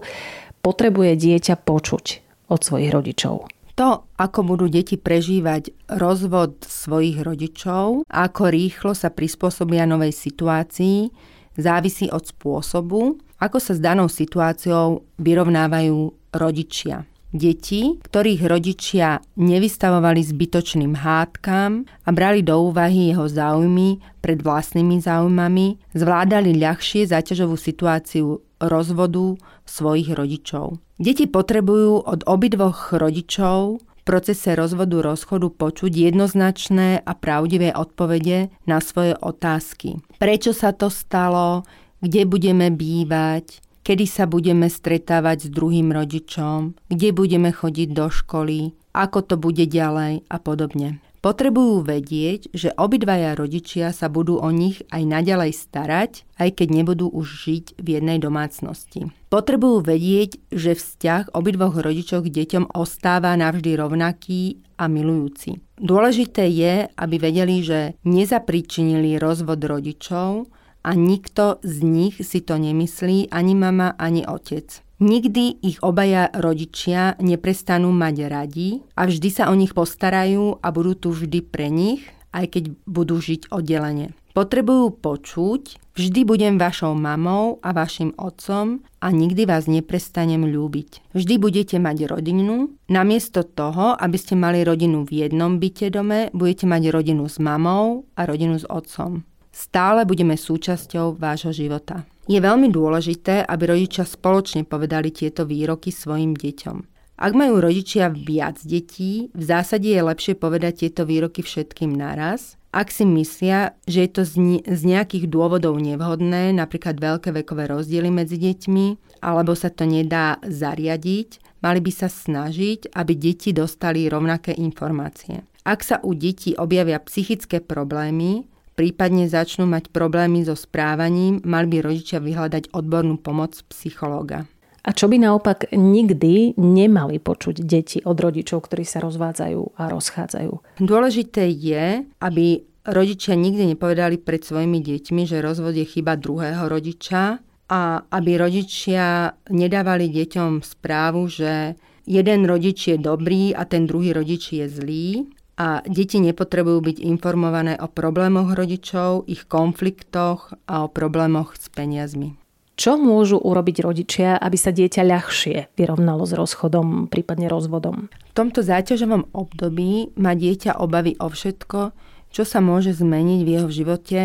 potrebuje 0.64 1.12
dieťa 1.20 1.56
počuť 1.64 2.23
od 2.53 2.62
svojich 2.62 2.93
rodičov? 2.93 3.50
To, 3.74 4.05
ako 4.22 4.39
budú 4.45 4.69
deti 4.69 5.01
prežívať 5.01 5.74
rozvod 5.98 6.62
svojich 6.62 7.25
rodičov 7.25 8.05
ako 8.05 8.53
rýchlo 8.53 8.93
sa 8.93 9.10
prispôsobia 9.10 9.89
novej 9.89 10.13
situácii, 10.13 11.10
závisí 11.57 12.05
od 12.13 12.22
spôsobu, 12.22 13.17
ako 13.41 13.57
sa 13.57 13.74
s 13.74 13.81
danou 13.81 14.05
situáciou 14.05 15.01
vyrovnávajú 15.17 16.13
rodičia. 16.38 17.10
Deti, 17.33 17.98
ktorých 17.98 18.45
rodičia 18.45 19.17
nevystavovali 19.41 20.22
zbytočným 20.22 20.93
hádkam 20.93 21.89
a 22.05 22.10
brali 22.13 22.45
do 22.45 22.69
úvahy 22.69 23.10
jeho 23.10 23.25
záujmy 23.25 23.98
pred 24.22 24.38
vlastnými 24.38 25.01
záujmami, 25.01 25.98
zvládali 25.98 26.53
ľahšie 26.62 27.10
záťažovú 27.10 27.57
situáciu 27.57 28.38
rozvodu 28.67 29.38
svojich 29.67 30.12
rodičov. 30.13 30.79
Deti 31.00 31.27
potrebujú 31.27 32.03
od 32.03 32.24
obidvoch 32.27 32.96
rodičov 32.96 33.84
v 33.84 34.01
procese 34.03 34.55
rozvodu 34.55 35.00
rozchodu 35.00 35.48
počuť 35.51 36.12
jednoznačné 36.12 37.03
a 37.03 37.12
pravdivé 37.15 37.72
odpovede 37.72 38.51
na 38.67 38.84
svoje 38.84 39.15
otázky. 39.20 40.00
Prečo 40.20 40.51
sa 40.51 40.75
to 40.75 40.91
stalo? 40.91 41.63
Kde 42.03 42.27
budeme 42.27 42.67
bývať? 42.67 43.63
kedy 43.84 44.08
sa 44.08 44.25
budeme 44.25 44.72
stretávať 44.72 45.46
s 45.46 45.48
druhým 45.51 45.91
rodičom, 45.91 46.79
kde 46.88 47.12
budeme 47.12 47.51
chodiť 47.51 47.91
do 47.91 48.08
školy, 48.08 48.72
ako 48.96 49.20
to 49.27 49.36
bude 49.36 49.67
ďalej 49.67 50.24
a 50.32 50.38
podobne. 50.39 51.03
Potrebujú 51.24 51.88
vedieť, 51.88 52.51
že 52.51 52.75
obidvaja 52.75 53.32
rodičia 53.39 53.96
sa 53.96 54.12
budú 54.12 54.44
o 54.44 54.51
nich 54.51 54.84
aj 54.92 55.08
naďalej 55.08 55.56
starať, 55.56 56.27
aj 56.36 56.50
keď 56.60 56.68
nebudú 56.84 57.08
už 57.08 57.48
žiť 57.48 57.65
v 57.80 57.88
jednej 57.96 58.20
domácnosti. 58.20 59.08
Potrebujú 59.32 59.88
vedieť, 59.88 60.44
že 60.51 60.75
vzťah 60.75 61.32
obidvoch 61.32 61.80
rodičov 61.80 62.27
k 62.27 62.44
deťom 62.44 62.75
ostáva 62.75 63.32
navždy 63.39 63.72
rovnaký 63.72 64.60
a 64.75 64.92
milujúci. 64.92 65.63
Dôležité 65.80 66.44
je, 66.51 66.92
aby 66.92 67.15
vedeli, 67.15 67.63
že 67.63 67.96
nezapričinili 68.03 69.15
rozvod 69.15 69.63
rodičov, 69.63 70.51
a 70.84 70.92
nikto 70.94 71.63
z 71.63 71.80
nich 71.82 72.16
si 72.20 72.44
to 72.44 72.60
nemyslí, 72.60 73.32
ani 73.32 73.56
mama, 73.56 73.96
ani 73.96 74.28
otec. 74.28 74.84
Nikdy 75.04 75.63
ich 75.63 75.84
obaja 75.84 76.32
rodičia 76.32 77.20
neprestanú 77.20 77.92
mať 77.92 78.16
radi 78.30 78.70
a 78.96 79.04
vždy 79.08 79.30
sa 79.32 79.44
o 79.52 79.56
nich 79.56 79.75
postarajú 79.75 80.63
a 80.63 80.68
budú 80.72 80.96
tu 80.96 81.10
vždy 81.12 81.44
pre 81.44 81.68
nich, 81.68 82.08
aj 82.32 82.56
keď 82.56 82.63
budú 82.88 83.20
žiť 83.20 83.52
oddelenie. 83.52 84.16
Potrebujú 84.34 84.98
počuť, 84.98 85.94
vždy 85.94 86.25
budem 86.25 86.56
vašou 86.58 86.98
mamou 86.98 87.62
a 87.62 87.70
vašim 87.70 88.18
otcom 88.18 88.82
a 88.98 89.08
nikdy 89.13 89.46
vás 89.46 89.70
neprestanem 89.70 90.42
ľúbiť. 90.48 91.13
Vždy 91.13 91.36
budete 91.38 91.78
mať 91.78 92.10
rodinu, 92.10 92.74
namiesto 92.90 93.46
toho, 93.46 93.94
aby 93.94 94.18
ste 94.18 94.34
mali 94.34 94.66
rodinu 94.66 95.06
v 95.06 95.28
jednom 95.28 95.62
byte 95.62 95.94
dome, 95.94 96.34
budete 96.34 96.66
mať 96.66 96.84
rodinu 96.90 97.30
s 97.30 97.38
mamou 97.38 98.10
a 98.18 98.25
rodinu 98.25 98.58
s 98.58 98.66
otcom 98.66 99.22
stále 99.53 100.03
budeme 100.03 100.33
súčasťou 100.33 101.15
vášho 101.22 101.53
života. 101.53 102.03
Je 102.25 102.41
veľmi 102.41 102.74
dôležité, 102.74 103.45
aby 103.45 103.63
rodičia 103.69 104.03
spoločne 104.03 104.65
povedali 104.65 105.13
tieto 105.13 105.45
výroky 105.45 105.93
svojim 105.93 106.33
deťom. 106.33 106.77
Ak 107.13 107.38
majú 107.38 107.62
rodičia 107.62 108.10
viac 108.10 108.57
detí, 108.65 109.29
v 109.38 109.43
zásade 109.45 109.86
je 109.86 110.01
lepšie 110.01 110.33
povedať 110.33 110.88
tieto 110.88 111.05
výroky 111.05 111.45
všetkým 111.45 111.93
naraz. 111.93 112.57
Ak 112.74 112.89
si 112.89 113.05
myslia, 113.05 113.77
že 113.86 114.01
je 114.01 114.10
to 114.10 114.22
z 114.65 114.81
nejakých 114.81 115.29
dôvodov 115.29 115.77
nevhodné, 115.77 116.57
napríklad 116.57 116.98
veľké 116.98 117.29
vekové 117.45 117.69
rozdiely 117.69 118.10
medzi 118.10 118.41
deťmi, 118.41 119.22
alebo 119.22 119.53
sa 119.53 119.69
to 119.69 119.86
nedá 119.86 120.41
zariadiť, 120.41 121.62
mali 121.62 121.79
by 121.86 121.91
sa 121.93 122.10
snažiť, 122.10 122.98
aby 122.98 123.13
deti 123.13 123.53
dostali 123.53 124.10
rovnaké 124.10 124.57
informácie. 124.57 125.45
Ak 125.63 125.86
sa 125.86 126.01
u 126.01 126.17
detí 126.17 126.57
objavia 126.57 126.98
psychické 127.05 127.62
problémy, 127.62 128.50
prípadne 128.74 129.30
začnú 129.30 129.70
mať 129.70 129.89
problémy 129.94 130.46
so 130.46 130.58
správaním, 130.58 131.39
mali 131.46 131.68
by 131.70 131.77
rodičia 131.86 132.20
vyhľadať 132.20 132.74
odbornú 132.74 133.22
pomoc 133.22 133.58
psychológa. 133.70 134.46
A 134.84 134.92
čo 134.92 135.08
by 135.08 135.15
naopak 135.15 135.72
nikdy 135.72 136.60
nemali 136.60 137.15
počuť 137.15 137.63
deti 137.63 138.03
od 138.03 138.20
rodičov, 138.20 138.68
ktorí 138.68 138.84
sa 138.84 139.00
rozvádzajú 139.00 139.80
a 139.80 139.88
rozchádzajú? 139.88 140.84
Dôležité 140.84 141.48
je, 141.48 142.03
aby 142.20 142.68
rodičia 142.84 143.39
nikdy 143.39 143.75
nepovedali 143.75 144.20
pred 144.20 144.44
svojimi 144.44 144.84
deťmi, 144.84 145.24
že 145.24 145.39
rozvod 145.39 145.72
je 145.80 145.88
chyba 145.88 146.20
druhého 146.20 146.68
rodiča 146.68 147.39
a 147.72 147.82
aby 148.12 148.32
rodičia 148.36 149.32
nedávali 149.48 150.12
deťom 150.12 150.60
správu, 150.60 151.32
že 151.32 151.80
jeden 152.03 152.44
rodič 152.44 152.92
je 152.92 153.00
dobrý 153.00 153.56
a 153.56 153.63
ten 153.63 153.88
druhý 153.88 154.12
rodič 154.12 154.51
je 154.51 154.68
zlý, 154.68 155.32
a 155.53 155.86
deti 155.86 156.17
nepotrebujú 156.17 156.79
byť 156.81 156.98
informované 157.05 157.77
o 157.77 157.86
problémoch 157.86 158.57
rodičov, 158.57 159.29
ich 159.29 159.45
konfliktoch 159.45 160.53
a 160.65 160.86
o 160.86 160.88
problémoch 160.89 161.53
s 161.53 161.69
peniazmi. 161.69 162.33
Čo 162.74 162.98
môžu 162.98 163.38
urobiť 163.38 163.86
rodičia, 163.86 164.33
aby 164.41 164.57
sa 164.57 164.74
dieťa 164.74 165.05
ľahšie 165.05 165.77
vyrovnalo 165.77 166.25
s 166.25 166.33
rozchodom, 166.33 167.05
prípadne 167.05 167.45
rozvodom? 167.45 168.10
V 168.10 168.33
tomto 168.33 168.65
záťažovom 168.65 169.29
období 169.29 170.10
má 170.17 170.33
dieťa 170.33 170.81
obavy 170.81 171.13
o 171.22 171.29
všetko, 171.29 171.93
čo 172.33 172.41
sa 172.41 172.65
môže 172.65 172.98
zmeniť 172.98 173.39
v 173.45 173.51
jeho 173.53 173.69
živote 173.69 174.22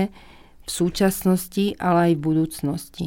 v 0.64 0.70
súčasnosti, 0.73 1.76
ale 1.76 1.99
aj 2.08 2.12
v 2.16 2.25
budúcnosti. 2.25 3.06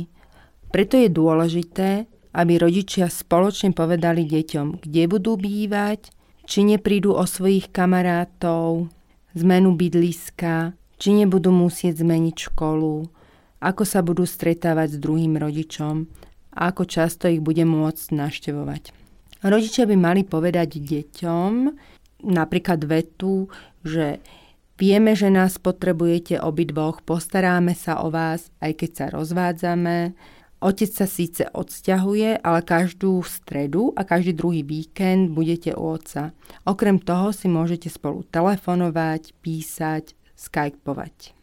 Preto 0.69 1.01
je 1.01 1.09
dôležité, 1.09 2.05
aby 2.37 2.53
rodičia 2.61 3.09
spoločne 3.09 3.73
povedali 3.73 4.29
deťom, 4.29 4.85
kde 4.85 5.03
budú 5.09 5.41
bývať, 5.41 6.13
či 6.51 6.67
neprídu 6.67 7.15
o 7.15 7.24
svojich 7.24 7.72
kamarátov, 7.72 8.91
zmenu 9.39 9.72
bydliska, 9.79 10.75
či 11.00 11.15
nebudú 11.15 11.48
musieť 11.55 12.03
zmeniť 12.03 12.51
školu, 12.51 13.08
ako 13.63 13.84
sa 13.88 14.03
budú 14.03 14.27
stretávať 14.27 14.93
s 14.93 14.98
druhým 15.00 15.39
rodičom 15.39 16.12
a 16.51 16.75
ako 16.75 16.84
často 16.84 17.31
ich 17.31 17.39
bude 17.39 17.63
môcť 17.63 18.12
naštevovať. 18.12 18.91
Rodičia 19.48 19.88
by 19.88 19.96
mali 19.96 20.27
povedať 20.27 20.75
deťom 20.75 21.51
napríklad 22.27 22.84
vetu, 22.84 23.48
že 23.88 24.20
vieme, 24.75 25.15
že 25.15 25.31
nás 25.31 25.55
potrebujete 25.55 26.36
obidvoch, 26.36 27.00
postaráme 27.00 27.79
sa 27.79 28.03
o 28.03 28.12
vás, 28.12 28.51
aj 28.60 28.75
keď 28.75 28.89
sa 28.91 29.05
rozvádzame, 29.15 30.13
Otec 30.62 30.94
sa 30.94 31.10
síce 31.10 31.50
odsťahuje, 31.50 32.38
ale 32.46 32.60
každú 32.62 33.18
stredu 33.25 33.98
a 33.98 34.06
každý 34.06 34.38
druhý 34.38 34.62
víkend 34.62 35.34
budete 35.34 35.74
u 35.74 35.98
otca. 35.98 36.38
Okrem 36.70 37.01
toho 37.01 37.34
si 37.34 37.50
môžete 37.50 37.89
spolu 37.89 38.22
telefonovať, 38.30 39.34
písať, 39.41 40.13
skypovať. 40.38 41.34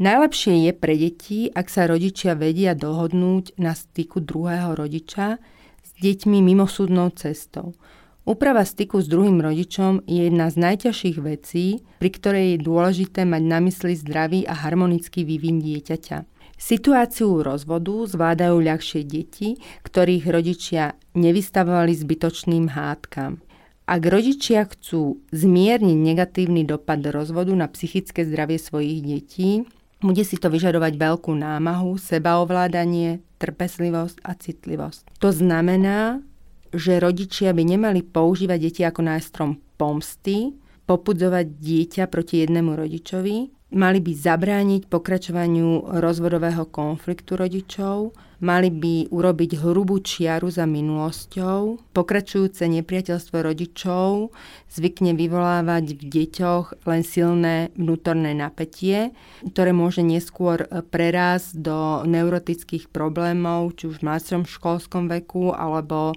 Najlepšie 0.00 0.64
je 0.64 0.72
pre 0.72 0.96
deti, 0.96 1.52
ak 1.52 1.68
sa 1.68 1.84
rodičia 1.84 2.32
vedia 2.34 2.72
dohodnúť 2.72 3.60
na 3.60 3.76
styku 3.76 4.24
druhého 4.24 4.72
rodiča 4.74 5.38
s 5.84 5.90
deťmi 6.00 6.40
mimosúdnou 6.40 7.12
cestou. 7.12 7.76
Úprava 8.24 8.64
styku 8.64 9.04
s 9.04 9.06
druhým 9.12 9.44
rodičom 9.44 10.08
je 10.08 10.32
jedna 10.32 10.48
z 10.48 10.56
najťažších 10.56 11.18
vecí, 11.20 11.84
pri 12.00 12.10
ktorej 12.10 12.56
je 12.56 12.64
dôležité 12.64 13.28
mať 13.28 13.42
na 13.44 13.60
mysli 13.60 13.92
zdravý 13.92 14.48
a 14.48 14.56
harmonický 14.56 15.28
vývin 15.28 15.60
dieťaťa. 15.60 16.33
Situáciu 16.54 17.42
rozvodu 17.42 18.06
zvládajú 18.06 18.56
ľahšie 18.62 19.02
deti, 19.04 19.58
ktorých 19.82 20.24
rodičia 20.30 20.94
nevystavovali 21.18 21.92
zbytočným 21.92 22.72
hádkam. 22.72 23.42
Ak 23.84 24.00
rodičia 24.00 24.64
chcú 24.64 25.20
zmierniť 25.28 25.98
negatívny 25.98 26.64
dopad 26.64 27.04
rozvodu 27.04 27.52
na 27.52 27.68
psychické 27.68 28.24
zdravie 28.24 28.56
svojich 28.56 29.04
detí, 29.04 29.68
bude 30.00 30.24
si 30.24 30.40
to 30.40 30.48
vyžadovať 30.48 30.96
veľkú 30.96 31.32
námahu, 31.36 32.00
sebaovládanie, 32.00 33.20
trpezlivosť 33.40 34.24
a 34.24 34.32
citlivosť. 34.36 35.20
To 35.20 35.28
znamená, 35.32 36.24
že 36.72 36.96
rodičia 36.96 37.52
by 37.52 37.62
nemali 37.76 38.00
používať 38.00 38.58
deti 38.60 38.82
ako 38.84 39.00
nástrom 39.04 39.50
pomsty, 39.76 40.56
popudzovať 40.84 41.46
dieťa 41.60 42.04
proti 42.08 42.44
jednému 42.44 42.76
rodičovi, 42.76 43.63
mali 43.74 43.98
by 43.98 44.12
zabrániť 44.14 44.86
pokračovaniu 44.86 45.98
rozvodového 45.98 46.62
konfliktu 46.70 47.34
rodičov, 47.34 48.14
mali 48.38 48.70
by 48.70 49.10
urobiť 49.10 49.58
hrubú 49.58 49.98
čiaru 49.98 50.46
za 50.48 50.62
minulosťou. 50.64 51.90
Pokračujúce 51.90 52.70
nepriateľstvo 52.70 53.36
rodičov 53.42 54.30
zvykne 54.70 55.18
vyvolávať 55.18 55.98
v 55.98 56.02
deťoch 56.06 56.86
len 56.86 57.02
silné 57.02 57.74
vnútorné 57.74 58.36
napätie, 58.36 59.10
ktoré 59.42 59.74
môže 59.74 60.06
neskôr 60.06 60.70
prerásť 60.88 61.58
do 61.58 62.06
neurotických 62.06 62.88
problémov, 62.94 63.74
či 63.74 63.90
už 63.90 64.00
v 64.00 64.06
mladšom 64.06 64.42
školskom 64.46 65.10
veku 65.10 65.50
alebo 65.50 66.14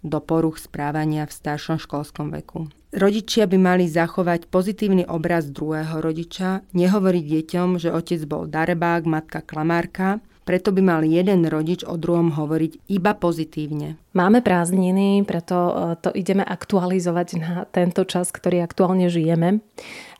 do 0.00 0.18
poruch 0.22 0.56
správania 0.56 1.28
v 1.28 1.36
staršom 1.36 1.76
školskom 1.76 2.32
veku. 2.32 2.70
Rodičia 2.90 3.46
by 3.46 3.54
mali 3.54 3.86
zachovať 3.86 4.50
pozitívny 4.50 5.06
obraz 5.06 5.46
druhého 5.46 6.02
rodiča, 6.02 6.66
nehovoriť 6.74 7.24
deťom, 7.38 7.78
že 7.78 7.94
otec 7.94 8.18
bol 8.26 8.50
darebák, 8.50 9.06
matka 9.06 9.46
klamárka, 9.46 10.18
preto 10.42 10.74
by 10.74 10.82
mal 10.82 11.06
jeden 11.06 11.46
rodič 11.46 11.86
o 11.86 11.94
druhom 11.94 12.34
hovoriť 12.34 12.90
iba 12.90 13.14
pozitívne. 13.14 13.94
Máme 14.18 14.42
prázdniny, 14.42 15.22
preto 15.22 15.54
e, 15.54 15.72
to 16.02 16.10
ideme 16.10 16.42
aktualizovať 16.42 17.28
na 17.38 17.62
tento 17.70 18.02
čas, 18.02 18.34
ktorý 18.34 18.66
aktuálne 18.66 19.06
žijeme. 19.06 19.62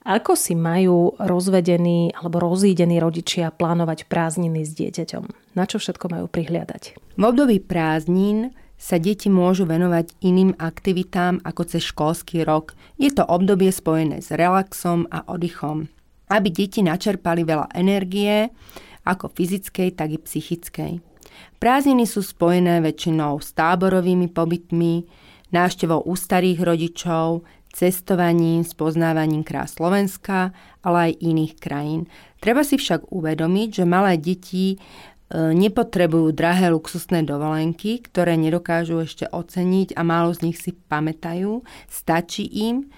Ako 0.07 0.39
si 0.39 0.55
majú 0.55 1.19
rozvedení 1.19 2.15
alebo 2.15 2.39
rozídení 2.39 3.03
rodičia 3.03 3.51
plánovať 3.51 4.07
prázdniny 4.07 4.63
s 4.63 4.71
dieťaťom? 4.79 5.59
Na 5.59 5.67
čo 5.67 5.83
všetko 5.83 6.07
majú 6.07 6.31
prihliadať? 6.31 6.83
V 7.19 7.23
období 7.27 7.59
prázdnin 7.59 8.55
sa 8.81 8.97
deti 8.97 9.29
môžu 9.29 9.69
venovať 9.69 10.17
iným 10.25 10.57
aktivitám 10.57 11.45
ako 11.45 11.69
cez 11.69 11.85
školský 11.85 12.49
rok. 12.49 12.73
Je 12.97 13.13
to 13.13 13.29
obdobie 13.29 13.69
spojené 13.69 14.25
s 14.25 14.33
relaxom 14.33 15.05
a 15.13 15.21
oddychom. 15.29 15.93
Aby 16.33 16.49
deti 16.49 16.81
načerpali 16.81 17.45
veľa 17.45 17.77
energie, 17.77 18.49
ako 19.05 19.29
fyzickej, 19.37 19.93
tak 19.93 20.17
i 20.17 20.19
psychickej. 20.19 20.93
Prázdniny 21.61 22.09
sú 22.09 22.25
spojené 22.25 22.81
väčšinou 22.81 23.37
s 23.45 23.53
táborovými 23.53 24.33
pobytmi, 24.33 25.05
návštevou 25.53 26.09
u 26.09 26.17
starých 26.17 26.65
rodičov, 26.65 27.45
cestovaním, 27.71 28.67
spoznávaním 28.67 29.47
krás 29.47 29.79
Slovenska, 29.79 30.51
ale 30.83 31.13
aj 31.13 31.21
iných 31.23 31.55
krajín. 31.61 32.11
Treba 32.43 32.67
si 32.67 32.81
však 32.81 33.13
uvedomiť, 33.13 33.83
že 33.83 33.85
malé 33.85 34.17
deti 34.17 34.81
nepotrebujú 35.31 36.35
drahé 36.35 36.75
luxusné 36.75 37.23
dovolenky, 37.23 38.03
ktoré 38.03 38.35
nedokážu 38.35 39.07
ešte 39.07 39.31
oceniť 39.31 39.95
a 39.95 40.03
málo 40.03 40.35
z 40.35 40.51
nich 40.51 40.59
si 40.59 40.75
pamätajú. 40.75 41.63
Stačí 41.87 42.47
im, 42.51 42.91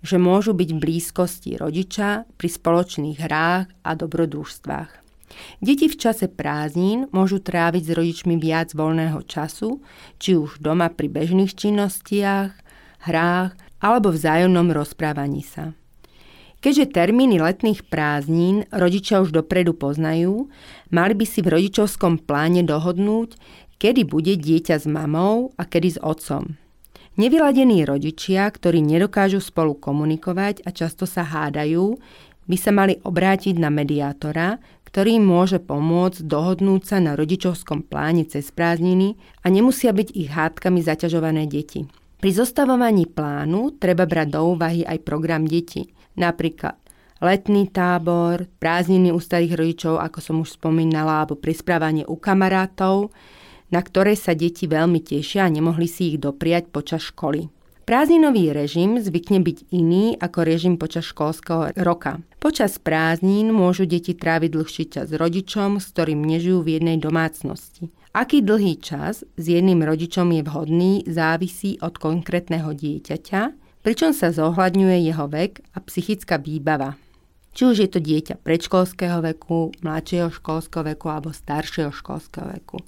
že 0.00 0.16
môžu 0.16 0.54
byť 0.54 0.68
v 0.70 0.80
blízkosti 0.80 1.50
rodiča 1.58 2.24
pri 2.38 2.48
spoločných 2.48 3.18
hrách 3.20 3.66
a 3.84 3.90
dobrodružstvách. 3.98 4.90
Deti 5.62 5.86
v 5.86 5.96
čase 5.98 6.26
prázdnin 6.26 7.06
môžu 7.14 7.38
tráviť 7.38 7.82
s 7.86 7.94
rodičmi 7.94 8.34
viac 8.38 8.74
voľného 8.74 9.22
času, 9.26 9.78
či 10.18 10.34
už 10.34 10.58
doma 10.58 10.90
pri 10.90 11.06
bežných 11.06 11.54
činnostiach, 11.54 12.50
hrách 13.06 13.52
alebo 13.78 14.10
vzájomnom 14.10 14.74
rozprávaní 14.74 15.46
sa. 15.46 15.72
Keďže 16.60 16.92
termíny 16.92 17.40
letných 17.40 17.88
prázdnin 17.88 18.68
rodičia 18.68 19.24
už 19.24 19.32
dopredu 19.32 19.72
poznajú, 19.72 20.52
mali 20.92 21.16
by 21.16 21.24
si 21.24 21.40
v 21.40 21.56
rodičovskom 21.56 22.20
pláne 22.28 22.60
dohodnúť, 22.60 23.40
kedy 23.80 24.04
bude 24.04 24.36
dieťa 24.36 24.76
s 24.76 24.84
mamou 24.84 25.56
a 25.56 25.64
kedy 25.64 25.96
s 25.96 25.98
otcom. 26.04 26.60
Nevyladení 27.16 27.88
rodičia, 27.88 28.44
ktorí 28.44 28.84
nedokážu 28.84 29.40
spolu 29.40 29.72
komunikovať 29.72 30.60
a 30.68 30.70
často 30.72 31.08
sa 31.08 31.24
hádajú, 31.24 31.96
by 32.44 32.56
sa 32.60 32.76
mali 32.76 33.00
obrátiť 33.08 33.56
na 33.56 33.72
mediátora, 33.72 34.60
ktorý 34.84 35.16
im 35.16 35.24
môže 35.24 35.64
pomôcť 35.64 36.28
dohodnúť 36.28 36.82
sa 36.84 37.00
na 37.00 37.16
rodičovskom 37.16 37.88
pláne 37.88 38.28
cez 38.28 38.52
prázdniny 38.52 39.16
a 39.40 39.48
nemusia 39.48 39.96
byť 39.96 40.08
ich 40.12 40.28
hádkami 40.28 40.84
zaťažované 40.84 41.48
deti. 41.48 41.88
Pri 42.20 42.30
zostavovaní 42.36 43.08
plánu 43.08 43.80
treba 43.80 44.04
brať 44.04 44.28
do 44.36 44.40
úvahy 44.52 44.84
aj 44.84 45.00
program 45.08 45.48
detí– 45.48 45.88
Napríklad 46.18 46.80
letný 47.20 47.68
tábor, 47.68 48.48
prázdniny 48.58 49.12
u 49.12 49.20
starých 49.20 49.54
rodičov, 49.54 49.94
ako 50.00 50.18
som 50.18 50.36
už 50.40 50.56
spomínala, 50.56 51.22
alebo 51.22 51.36
prisprávanie 51.36 52.08
u 52.08 52.16
kamarátov, 52.16 53.12
na 53.70 53.80
ktoré 53.84 54.18
sa 54.18 54.34
deti 54.34 54.66
veľmi 54.66 54.98
tešia 54.98 55.46
a 55.46 55.52
nemohli 55.52 55.86
si 55.86 56.16
ich 56.16 56.18
dopriať 56.18 56.72
počas 56.72 57.06
školy. 57.06 57.46
Prázdninový 57.86 58.54
režim 58.54 59.02
zvykne 59.02 59.42
byť 59.42 59.58
iný 59.74 60.14
ako 60.14 60.38
režim 60.46 60.78
počas 60.78 61.10
školského 61.10 61.74
roka. 61.74 62.22
Počas 62.38 62.78
prázdnin 62.78 63.50
môžu 63.50 63.82
deti 63.82 64.14
tráviť 64.14 64.50
dlhší 64.54 64.84
čas 64.94 65.10
s 65.10 65.18
rodičom, 65.18 65.82
s 65.82 65.90
ktorým 65.90 66.22
nežijú 66.22 66.62
v 66.62 66.78
jednej 66.78 67.02
domácnosti. 67.02 67.90
Aký 68.14 68.42
dlhý 68.42 68.78
čas 68.78 69.26
s 69.26 69.44
jedným 69.46 69.82
rodičom 69.82 70.30
je 70.34 70.42
vhodný, 70.42 70.92
závisí 71.06 71.82
od 71.82 71.94
konkrétneho 71.98 72.74
dieťaťa 72.74 73.69
pričom 73.80 74.12
sa 74.12 74.32
zohľadňuje 74.32 75.08
jeho 75.08 75.26
vek 75.28 75.64
a 75.74 75.78
psychická 75.84 76.36
výbava. 76.36 76.96
Či 77.50 77.62
už 77.66 77.76
je 77.82 77.90
to 77.90 77.98
dieťa 77.98 78.38
predškolského 78.46 79.18
veku, 79.26 79.74
mladšieho 79.82 80.30
školského 80.30 80.86
veku 80.94 81.06
alebo 81.10 81.34
staršieho 81.34 81.90
školského 81.90 82.46
veku. 82.46 82.78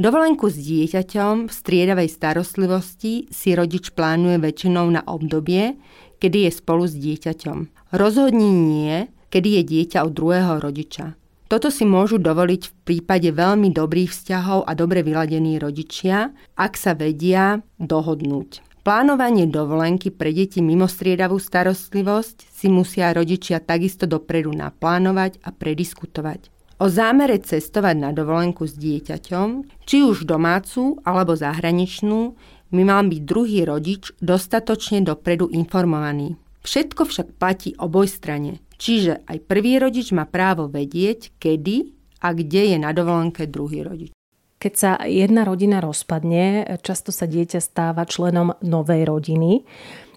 Dovolenku 0.00 0.48
s 0.48 0.56
dieťaťom 0.56 1.46
v 1.46 1.52
striedavej 1.52 2.08
starostlivosti 2.08 3.28
si 3.28 3.48
rodič 3.52 3.92
plánuje 3.92 4.40
väčšinou 4.40 4.88
na 4.88 5.04
obdobie, 5.04 5.76
kedy 6.16 6.48
je 6.48 6.50
spolu 6.54 6.88
s 6.88 6.96
dieťaťom. 6.96 7.92
Rozhodne 7.92 8.48
nie, 8.48 9.10
kedy 9.28 9.60
je 9.60 9.62
dieťa 9.68 10.08
od 10.08 10.12
druhého 10.16 10.62
rodiča. 10.64 11.18
Toto 11.52 11.68
si 11.68 11.84
môžu 11.84 12.16
dovoliť 12.16 12.62
v 12.64 12.74
prípade 12.88 13.28
veľmi 13.28 13.68
dobrých 13.76 14.08
vzťahov 14.08 14.64
a 14.64 14.72
dobre 14.72 15.04
vyladení 15.04 15.60
rodičia, 15.60 16.32
ak 16.56 16.80
sa 16.80 16.96
vedia 16.96 17.60
dohodnúť. 17.76 18.71
Plánovanie 18.82 19.46
dovolenky 19.46 20.10
pre 20.10 20.34
deti 20.34 20.58
mimo 20.58 20.90
striedavú 20.90 21.38
starostlivosť 21.38 22.50
si 22.50 22.66
musia 22.66 23.14
rodičia 23.14 23.62
takisto 23.62 24.10
dopredu 24.10 24.50
naplánovať 24.50 25.38
a 25.46 25.54
prediskutovať. 25.54 26.50
O 26.82 26.90
zámere 26.90 27.38
cestovať 27.38 27.94
na 27.94 28.10
dovolenku 28.10 28.66
s 28.66 28.74
dieťaťom, 28.74 29.48
či 29.86 30.02
už 30.02 30.26
domácu 30.26 30.98
alebo 31.06 31.38
zahraničnú, 31.38 32.34
by 32.74 32.82
mal 32.82 33.06
byť 33.06 33.22
druhý 33.22 33.62
rodič 33.62 34.10
dostatočne 34.18 35.06
dopredu 35.06 35.46
informovaný. 35.54 36.34
Všetko 36.66 37.06
však 37.06 37.38
platí 37.38 37.78
oboj 37.78 38.10
strane, 38.10 38.58
čiže 38.82 39.22
aj 39.30 39.46
prvý 39.46 39.78
rodič 39.78 40.10
má 40.10 40.26
právo 40.26 40.66
vedieť, 40.66 41.38
kedy 41.38 41.94
a 42.18 42.34
kde 42.34 42.74
je 42.74 42.78
na 42.82 42.90
dovolenke 42.90 43.46
druhý 43.46 43.86
rodič. 43.86 44.10
Keď 44.62 44.74
sa 44.78 44.94
jedna 45.02 45.42
rodina 45.42 45.82
rozpadne, 45.82 46.78
často 46.86 47.10
sa 47.10 47.26
dieťa 47.26 47.58
stáva 47.58 48.06
členom 48.06 48.54
novej 48.62 49.10
rodiny, 49.10 49.66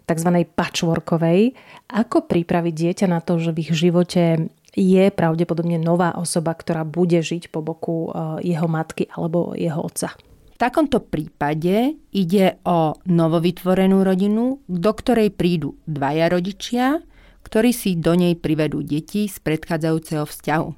tzv. 0.05 0.29
patchworkovej. 0.53 1.57
Ako 1.89 2.29
pripraviť 2.29 2.73
dieťa 2.77 3.07
na 3.09 3.25
to, 3.25 3.41
že 3.41 3.57
v 3.57 3.65
ich 3.65 3.73
živote 3.73 4.53
je 4.77 5.03
pravdepodobne 5.09 5.81
nová 5.81 6.13
osoba, 6.13 6.53
ktorá 6.53 6.85
bude 6.85 7.25
žiť 7.25 7.49
po 7.49 7.65
boku 7.65 8.13
e, 8.13 8.53
jeho 8.53 8.69
matky 8.69 9.09
alebo 9.17 9.57
jeho 9.57 9.81
otca? 9.81 10.13
V 10.55 10.57
takomto 10.61 11.01
prípade 11.01 11.97
ide 12.13 12.61
o 12.69 12.95
novovytvorenú 13.01 14.05
rodinu, 14.05 14.61
do 14.69 14.91
ktorej 14.93 15.33
prídu 15.33 15.73
dvaja 15.89 16.29
rodičia, 16.29 17.01
ktorí 17.41 17.73
si 17.73 17.97
do 17.97 18.13
nej 18.13 18.37
privedú 18.37 18.85
deti 18.85 19.25
z 19.25 19.41
predchádzajúceho 19.41 20.23
vzťahu. 20.23 20.69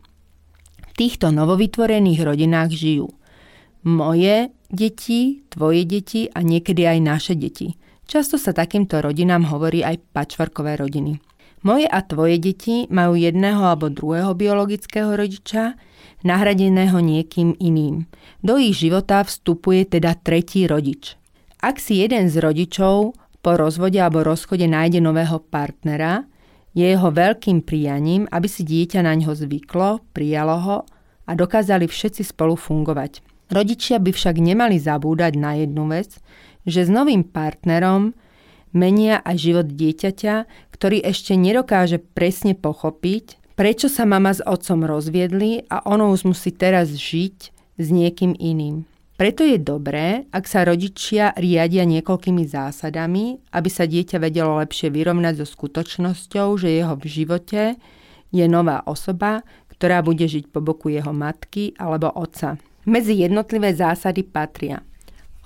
V 0.88 0.92
týchto 0.96 1.30
novovytvorených 1.30 2.26
rodinách 2.26 2.72
žijú 2.74 3.12
moje 3.88 4.52
deti, 4.68 5.48
tvoje 5.48 5.88
deti 5.88 6.28
a 6.28 6.44
niekedy 6.44 6.84
aj 6.84 7.00
naše 7.00 7.34
deti. 7.40 7.80
Často 8.04 8.36
sa 8.36 8.52
takýmto 8.52 9.00
rodinám 9.00 9.48
hovorí 9.48 9.80
aj 9.84 10.04
pačvarkové 10.12 10.76
rodiny. 10.76 11.24
Moje 11.64 11.88
a 11.88 12.04
tvoje 12.04 12.38
deti 12.38 12.86
majú 12.92 13.16
jedného 13.16 13.64
alebo 13.64 13.88
druhého 13.88 14.36
biologického 14.36 15.16
rodiča, 15.16 15.80
nahradeného 16.22 17.00
niekým 17.00 17.56
iným. 17.58 18.06
Do 18.44 18.60
ich 18.60 18.78
života 18.78 19.24
vstupuje 19.24 19.88
teda 19.88 20.16
tretí 20.20 20.68
rodič. 20.68 21.16
Ak 21.64 21.82
si 21.82 22.04
jeden 22.04 22.30
z 22.30 22.38
rodičov 22.38 23.18
po 23.42 23.52
rozvode 23.58 23.98
alebo 23.98 24.22
rozchode 24.22 24.70
nájde 24.70 25.02
nového 25.02 25.42
partnera, 25.42 26.28
je 26.78 26.86
jeho 26.86 27.10
veľkým 27.10 27.66
prianím, 27.66 28.30
aby 28.30 28.46
si 28.46 28.62
dieťa 28.62 29.02
na 29.02 29.18
ňo 29.18 29.34
zvyklo, 29.34 30.06
prijalo 30.14 30.56
ho 30.62 30.78
a 31.26 31.32
dokázali 31.34 31.90
všetci 31.90 32.22
spolu 32.22 32.54
fungovať. 32.54 33.37
Rodičia 33.48 33.98
by 34.04 34.12
však 34.12 34.36
nemali 34.44 34.76
zabúdať 34.76 35.34
na 35.40 35.56
jednu 35.60 35.88
vec, 35.88 36.20
že 36.68 36.84
s 36.84 36.90
novým 36.92 37.24
partnerom 37.24 38.12
menia 38.76 39.24
aj 39.24 39.36
život 39.40 39.68
dieťaťa, 39.72 40.36
ktorý 40.76 41.00
ešte 41.02 41.34
nedokáže 41.40 41.98
presne 41.98 42.54
pochopiť, 42.54 43.40
prečo 43.56 43.88
sa 43.88 44.04
mama 44.04 44.36
s 44.36 44.44
otcom 44.44 44.84
rozviedli 44.84 45.66
a 45.72 45.82
ono 45.88 46.12
už 46.12 46.30
musí 46.30 46.52
teraz 46.52 46.92
žiť 46.94 47.38
s 47.80 47.88
niekým 47.88 48.36
iným. 48.36 48.84
Preto 49.18 49.42
je 49.42 49.58
dobré, 49.58 50.30
ak 50.30 50.46
sa 50.46 50.62
rodičia 50.62 51.34
riadia 51.34 51.90
niekoľkými 51.90 52.46
zásadami, 52.46 53.42
aby 53.50 53.70
sa 53.72 53.90
dieťa 53.90 54.22
vedelo 54.22 54.62
lepšie 54.62 54.94
vyrovnať 54.94 55.42
so 55.42 55.46
skutočnosťou, 55.50 56.54
že 56.62 56.70
jeho 56.70 56.94
v 56.94 57.06
živote 57.10 57.82
je 58.30 58.46
nová 58.46 58.86
osoba, 58.86 59.42
ktorá 59.74 60.06
bude 60.06 60.30
žiť 60.30 60.54
po 60.54 60.62
boku 60.62 60.94
jeho 60.94 61.10
matky 61.18 61.74
alebo 61.82 62.14
otca. 62.14 62.62
Medzi 62.88 63.20
jednotlivé 63.20 63.76
zásady 63.76 64.24
patria 64.24 64.80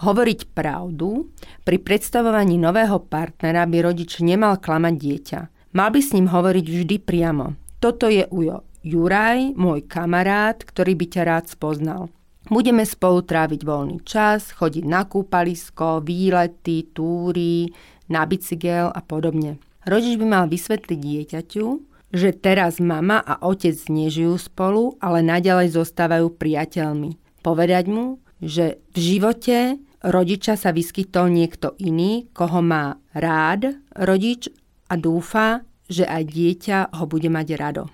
hovoriť 0.01 0.49
pravdu, 0.57 1.29
pri 1.61 1.77
predstavovaní 1.77 2.57
nového 2.57 2.97
partnera 3.05 3.69
by 3.69 3.77
rodič 3.85 4.17
nemal 4.25 4.57
klamať 4.57 4.95
dieťa. 4.97 5.39
Mal 5.77 5.89
by 5.93 6.01
s 6.01 6.13
ním 6.17 6.27
hovoriť 6.27 6.65
vždy 6.65 6.95
priamo. 7.05 7.55
Toto 7.77 8.09
je 8.09 8.25
Ujo. 8.33 8.65
Juraj, 8.81 9.53
môj 9.53 9.85
kamarát, 9.85 10.57
ktorý 10.57 10.97
by 10.97 11.05
ťa 11.05 11.21
rád 11.21 11.45
spoznal. 11.53 12.09
Budeme 12.49 12.81
spolu 12.81 13.21
tráviť 13.21 13.61
voľný 13.61 14.01
čas, 14.01 14.49
chodiť 14.57 14.89
na 14.89 15.05
kúpalisko, 15.05 16.01
výlety, 16.01 16.89
túry, 16.89 17.69
na 18.09 18.25
bicykel 18.25 18.89
a 18.89 19.01
podobne. 19.05 19.61
Rodič 19.85 20.17
by 20.17 20.25
mal 20.25 20.45
vysvetliť 20.49 20.97
dieťaťu, 20.97 21.65
že 22.09 22.33
teraz 22.33 22.81
mama 22.81 23.21
a 23.21 23.37
otec 23.45 23.77
nežijú 23.85 24.33
spolu, 24.41 24.97
ale 24.97 25.21
naďalej 25.21 25.77
zostávajú 25.77 26.33
priateľmi. 26.33 27.21
Povedať 27.41 27.85
mu, 27.89 28.21
že 28.41 28.81
v 28.93 28.97
živote 28.97 29.77
rodiča 30.01 30.57
sa 30.57 30.73
vyskytol 30.73 31.29
niekto 31.29 31.77
iný, 31.77 32.29
koho 32.33 32.61
má 32.65 32.97
rád 33.13 33.77
rodič 33.93 34.49
a 34.89 34.97
dúfa, 34.97 35.61
že 35.91 36.07
aj 36.07 36.23
dieťa 36.25 36.77
ho 36.97 37.05
bude 37.05 37.29
mať 37.29 37.47
rado. 37.57 37.91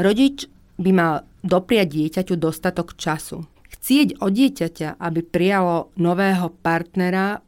Rodič 0.00 0.48
by 0.80 0.90
mal 0.94 1.14
dopriať 1.44 1.88
dieťaťu 1.92 2.34
dostatok 2.40 2.96
času. 2.96 3.44
Chcieť 3.68 4.20
od 4.20 4.32
dieťaťa, 4.32 5.00
aby 5.00 5.20
prijalo 5.24 5.92
nového 5.96 6.52
partnera 6.60 7.40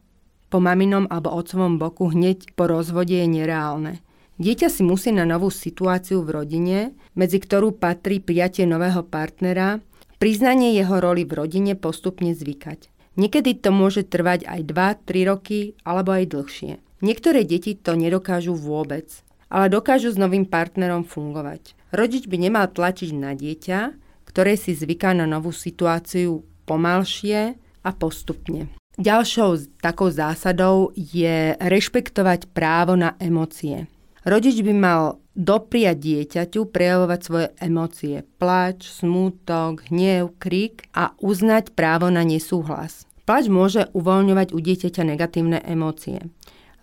po 0.53 0.61
maminom 0.61 1.09
alebo 1.09 1.33
otcovom 1.33 1.81
boku 1.81 2.13
hneď 2.13 2.53
po 2.53 2.69
rozvode 2.69 3.17
je 3.17 3.25
nereálne. 3.25 4.05
Dieťa 4.37 4.69
si 4.69 4.81
musí 4.85 5.13
na 5.13 5.25
novú 5.25 5.53
situáciu 5.53 6.25
v 6.25 6.41
rodine, 6.41 6.79
medzi 7.13 7.37
ktorú 7.37 7.77
patrí 7.77 8.17
prijatie 8.17 8.65
nového 8.65 9.05
partnera, 9.05 9.81
priznanie 10.23 10.71
jeho 10.71 11.03
roli 11.03 11.27
v 11.27 11.35
rodine 11.35 11.75
postupne 11.75 12.31
zvykať. 12.31 12.87
Niekedy 13.19 13.59
to 13.59 13.75
môže 13.75 14.07
trvať 14.07 14.47
aj 14.47 14.71
2-3 14.71 15.27
roky 15.27 15.75
alebo 15.83 16.15
aj 16.15 16.31
dlhšie. 16.31 16.79
Niektoré 17.03 17.43
deti 17.43 17.75
to 17.75 17.99
nedokážu 17.99 18.55
vôbec, 18.55 19.11
ale 19.51 19.67
dokážu 19.67 20.15
s 20.15 20.17
novým 20.17 20.47
partnerom 20.47 21.03
fungovať. 21.03 21.75
Rodič 21.91 22.31
by 22.31 22.39
nemal 22.39 22.71
tlačiť 22.71 23.11
na 23.11 23.35
dieťa, 23.35 23.79
ktoré 24.23 24.55
si 24.55 24.71
zvyká 24.71 25.11
na 25.11 25.27
novú 25.27 25.51
situáciu 25.51 26.47
pomalšie 26.63 27.59
a 27.83 27.89
postupne. 27.91 28.71
Ďalšou 28.95 29.75
takou 29.83 30.07
zásadou 30.07 30.95
je 30.95 31.51
rešpektovať 31.59 32.47
právo 32.55 32.95
na 32.95 33.19
emócie. 33.19 33.91
Rodič 34.23 34.63
by 34.63 34.71
mal 34.71 35.19
dopriať 35.35 35.97
dieťaťu 35.99 36.71
prejavovať 36.71 37.19
svoje 37.19 37.47
emócie, 37.59 38.23
plač, 38.39 38.87
smútok, 38.87 39.91
hnev, 39.91 40.39
krik 40.39 40.87
a 40.95 41.11
uznať 41.19 41.75
právo 41.75 42.07
na 42.07 42.23
nesúhlas. 42.23 43.03
Plač 43.27 43.51
môže 43.51 43.91
uvoľňovať 43.91 44.55
u 44.55 44.59
dieťaťa 44.63 45.03
negatívne 45.03 45.59
emócie. 45.67 46.23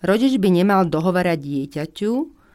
Rodič 0.05 0.37
by 0.37 0.49
nemal 0.53 0.85
dohovárať 0.85 1.37
dieťaťu, 1.41 2.11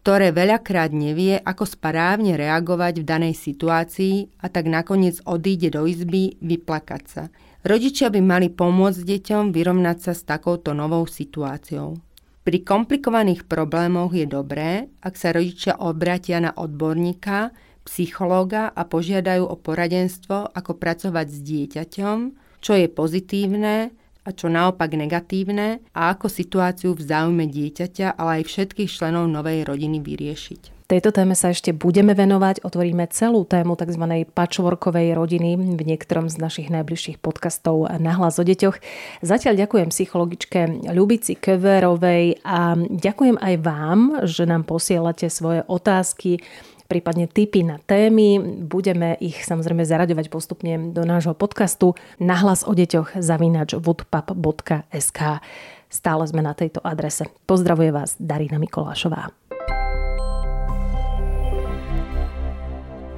ktoré 0.06 0.30
veľakrát 0.30 0.94
nevie, 0.94 1.34
ako 1.34 1.66
správne 1.66 2.38
reagovať 2.38 3.02
v 3.02 3.08
danej 3.10 3.34
situácii 3.34 4.38
a 4.38 4.46
tak 4.46 4.70
nakoniec 4.70 5.18
odíde 5.26 5.74
do 5.74 5.82
izby 5.82 6.38
vyplakať 6.38 7.02
sa. 7.10 7.26
Rodičia 7.66 8.14
by 8.14 8.22
mali 8.22 8.46
pomôcť 8.46 9.02
deťom 9.02 9.50
vyrovnať 9.50 9.98
sa 9.98 10.12
s 10.14 10.22
takouto 10.22 10.78
novou 10.78 11.02
situáciou. 11.10 11.98
Pri 12.46 12.62
komplikovaných 12.62 13.42
problémoch 13.50 14.14
je 14.14 14.22
dobré, 14.22 14.86
ak 15.02 15.18
sa 15.18 15.34
rodičia 15.34 15.82
obratia 15.82 16.38
na 16.38 16.54
odborníka, 16.54 17.50
psychológa 17.82 18.70
a 18.70 18.86
požiadajú 18.86 19.42
o 19.42 19.58
poradenstvo, 19.58 20.54
ako 20.54 20.78
pracovať 20.78 21.26
s 21.26 21.38
dieťaťom, 21.42 22.18
čo 22.62 22.72
je 22.78 22.86
pozitívne 22.86 23.90
a 24.22 24.28
čo 24.30 24.46
naopak 24.46 24.94
negatívne 24.94 25.82
a 25.90 26.14
ako 26.14 26.30
situáciu 26.30 26.94
v 26.94 27.02
záujme 27.02 27.50
dieťaťa, 27.50 28.14
ale 28.14 28.38
aj 28.38 28.42
všetkých 28.46 28.94
členov 28.94 29.26
novej 29.26 29.66
rodiny 29.66 29.98
vyriešiť. 29.98 30.75
Tejto 30.86 31.10
téme 31.10 31.34
sa 31.34 31.50
ešte 31.50 31.74
budeme 31.74 32.14
venovať. 32.14 32.62
Otvoríme 32.62 33.10
celú 33.10 33.42
tému 33.42 33.74
tzv. 33.74 34.22
patchworkovej 34.30 35.18
rodiny 35.18 35.74
v 35.74 35.82
niektorom 35.82 36.30
z 36.30 36.38
našich 36.38 36.70
najbližších 36.70 37.18
podcastov 37.18 37.90
na 37.98 38.14
hlas 38.14 38.38
o 38.38 38.46
deťoch. 38.46 38.78
Zatiaľ 39.18 39.66
ďakujem 39.66 39.90
psychologičke 39.90 40.86
Ľubici 40.94 41.42
Keverovej 41.42 42.38
a 42.46 42.78
ďakujem 42.78 43.34
aj 43.34 43.54
vám, 43.66 43.98
že 44.30 44.46
nám 44.46 44.62
posielate 44.62 45.26
svoje 45.26 45.66
otázky, 45.66 46.38
prípadne 46.86 47.26
tipy 47.26 47.66
na 47.66 47.82
témy. 47.82 48.38
Budeme 48.62 49.18
ich 49.18 49.42
samozrejme 49.42 49.82
zaraďovať 49.82 50.30
postupne 50.30 50.94
do 50.94 51.02
nášho 51.02 51.34
podcastu 51.34 51.98
na 52.22 52.38
hlas 52.38 52.62
o 52.62 52.70
deťoch 52.70 53.18
zavinač 53.18 53.74
woodpap.sk. 53.74 55.42
Stále 55.90 56.22
sme 56.30 56.46
na 56.46 56.54
tejto 56.54 56.78
adrese. 56.86 57.26
Pozdravuje 57.42 57.90
vás 57.90 58.14
Darina 58.22 58.62
Mikolášová. 58.62 59.34